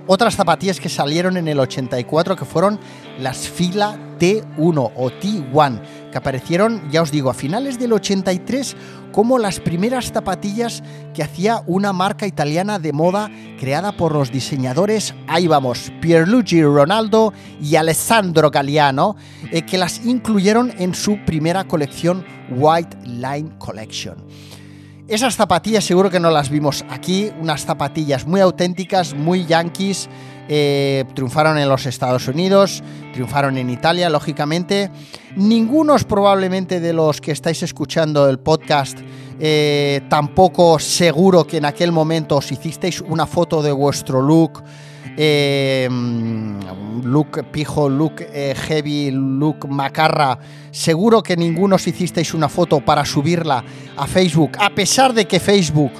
otras 0.07 0.35
zapatillas 0.35 0.81
que 0.81 0.89
salieron 0.89 1.37
en 1.37 1.47
el 1.47 1.57
84 1.57 2.35
que 2.35 2.43
fueron 2.43 2.79
las 3.17 3.47
Fila 3.47 3.97
T1 4.19 4.91
o 4.95 5.09
T1, 5.09 5.81
aparecieron, 6.17 6.89
ya 6.91 7.01
os 7.01 7.11
digo, 7.11 7.29
a 7.29 7.33
finales 7.33 7.79
del 7.79 7.93
83 7.93 8.75
como 9.11 9.39
las 9.39 9.59
primeras 9.59 10.11
zapatillas 10.11 10.83
que 11.13 11.23
hacía 11.23 11.63
una 11.65 11.93
marca 11.93 12.27
italiana 12.27 12.79
de 12.79 12.93
moda 12.93 13.31
creada 13.59 13.91
por 13.93 14.13
los 14.13 14.31
diseñadores, 14.31 15.15
ahí 15.27 15.47
vamos, 15.47 15.91
Pierluigi 16.01 16.61
Ronaldo 16.63 17.33
y 17.61 17.75
Alessandro 17.75 18.51
Galliano, 18.51 19.15
eh, 19.51 19.63
que 19.63 19.77
las 19.77 20.05
incluyeron 20.05 20.73
en 20.77 20.93
su 20.93 21.17
primera 21.25 21.63
colección 21.63 22.25
White 22.51 22.97
Line 23.05 23.51
Collection. 23.57 24.17
Esas 25.07 25.37
zapatillas 25.37 25.85
seguro 25.85 26.09
que 26.09 26.19
no 26.19 26.31
las 26.31 26.49
vimos 26.49 26.83
aquí, 26.89 27.31
unas 27.39 27.63
zapatillas 27.63 28.27
muy 28.27 28.41
auténticas, 28.41 29.13
muy 29.13 29.45
yankees, 29.45 30.09
eh, 30.49 31.05
triunfaron 31.15 31.57
en 31.57 31.69
los 31.69 31.85
Estados 31.85 32.27
Unidos, 32.27 32.83
triunfaron 33.13 33.57
en 33.57 33.69
Italia, 33.69 34.09
lógicamente. 34.09 34.91
Ningunos 35.37 36.03
probablemente 36.03 36.81
de 36.81 36.91
los 36.91 37.21
que 37.21 37.31
estáis 37.31 37.63
escuchando 37.63 38.27
el 38.29 38.39
podcast, 38.39 38.99
eh, 39.39 40.01
tampoco 40.09 40.77
seguro 40.77 41.47
que 41.47 41.57
en 41.57 41.65
aquel 41.65 41.93
momento 41.93 42.35
os 42.35 42.51
hicisteis 42.51 42.99
una 42.99 43.25
foto 43.25 43.61
de 43.61 43.71
vuestro 43.71 44.21
look, 44.21 44.61
eh, 45.17 45.87
mm, 45.89 47.03
look 47.05 47.43
pijo, 47.51 47.89
look 47.89 48.21
eh, 48.21 48.53
heavy, 48.55 49.11
look 49.11 49.67
macarra. 49.67 50.37
Seguro 50.71 51.21
que 51.23 51.35
ninguno 51.35 51.75
os 51.75 51.87
hicisteis 51.87 52.33
una 52.33 52.47
foto 52.49 52.79
para 52.81 53.03
subirla 53.03 53.63
a 53.97 54.05
Facebook, 54.07 54.51
a 54.59 54.69
pesar 54.69 55.13
de 55.13 55.25
que 55.25 55.39
Facebook 55.39 55.91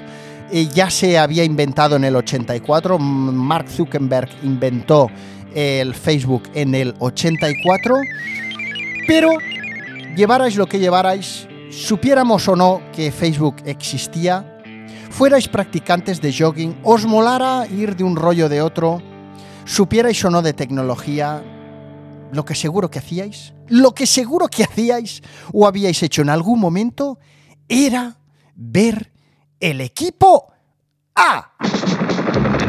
eh, 0.52 0.68
ya 0.74 0.90
se 0.90 1.18
había 1.18 1.44
inventado 1.44 1.96
en 1.96 2.04
el 2.04 2.16
84. 2.16 2.96
M- 2.96 3.32
Mark 3.32 3.68
Zuckerberg 3.70 4.30
inventó 4.44 5.10
el 5.56 5.96
Facebook 5.96 6.44
en 6.54 6.76
el 6.76 6.94
84. 7.00 7.96
Pero 9.08 9.30
llevarais 10.16 10.56
lo 10.58 10.68
que 10.68 10.80
llevarais, 10.80 11.48
supiéramos 11.72 12.48
o 12.48 12.56
no 12.56 12.82
que 12.94 13.12
Facebook 13.12 13.56
existía, 13.66 14.57
fuerais 15.10 15.48
practicantes 15.48 16.22
de 16.22 16.32
jogging, 16.32 16.80
os 16.84 17.06
molara 17.06 17.68
ir 17.68 17.96
de 17.96 18.04
un 18.04 18.16
rollo 18.16 18.50
de 18.50 18.62
otro, 18.62 19.02
supierais 19.66 20.24
o 20.26 20.30
no 20.30 20.42
de 20.42 20.54
tecnología, 20.54 21.44
lo 22.32 22.46
que 22.46 22.56
seguro 22.56 22.90
que 22.90 23.00
hacíais, 23.00 23.54
lo 23.68 23.94
que 23.94 24.06
seguro 24.06 24.48
que 24.48 24.64
hacíais 24.64 25.22
o 25.54 25.68
habíais 25.68 26.02
hecho 26.04 26.22
en 26.22 26.30
algún 26.30 26.60
momento 26.60 27.20
era 27.68 28.18
ver 28.56 29.12
el 29.60 29.82
equipo 29.82 30.54
A. 31.16 31.54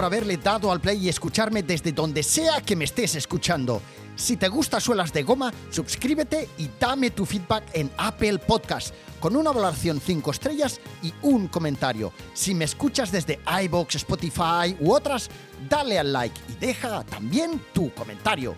por 0.00 0.06
haberle 0.06 0.38
dado 0.38 0.72
al 0.72 0.80
play 0.80 0.96
y 0.96 1.10
escucharme 1.10 1.62
desde 1.62 1.92
donde 1.92 2.22
sea 2.22 2.62
que 2.62 2.74
me 2.74 2.86
estés 2.86 3.16
escuchando. 3.16 3.82
Si 4.16 4.38
te 4.38 4.48
gusta 4.48 4.80
Suelas 4.80 5.12
de 5.12 5.24
Goma, 5.24 5.52
suscríbete 5.68 6.48
y 6.56 6.70
dame 6.80 7.10
tu 7.10 7.26
feedback 7.26 7.64
en 7.74 7.90
Apple 7.98 8.38
Podcast 8.38 8.94
con 9.20 9.36
una 9.36 9.52
valoración 9.52 10.00
5 10.00 10.30
estrellas 10.30 10.80
y 11.02 11.12
un 11.20 11.48
comentario. 11.48 12.14
Si 12.32 12.54
me 12.54 12.64
escuchas 12.64 13.12
desde 13.12 13.40
iBox, 13.64 13.96
Spotify 13.96 14.74
u 14.80 14.94
otras, 14.94 15.28
dale 15.68 15.98
al 15.98 16.14
like 16.14 16.40
y 16.48 16.54
deja 16.54 17.04
también 17.04 17.60
tu 17.74 17.92
comentario. 17.92 18.54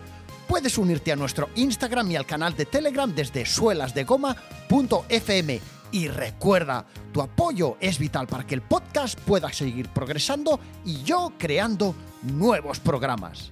Puedes 0.47 0.77
unirte 0.77 1.11
a 1.11 1.17
nuestro 1.17 1.49
Instagram 1.55 2.09
y 2.09 2.15
al 2.15 2.25
canal 2.25 2.55
de 2.55 2.67
Telegram 2.67 3.13
desde 3.13 3.45
suelasdegoma.fm. 3.45 5.82
Y 5.93 6.07
recuerda, 6.07 6.87
tu 7.13 7.21
apoyo 7.21 7.77
es 7.79 7.99
vital 7.99 8.25
para 8.25 8.47
que 8.47 8.55
el 8.55 8.63
podcast 8.63 9.17
pueda 9.19 9.53
seguir 9.53 9.89
progresando 9.89 10.59
y 10.83 11.03
yo 11.03 11.33
creando 11.37 11.93
nuevos 12.23 12.79
programas. 12.79 13.51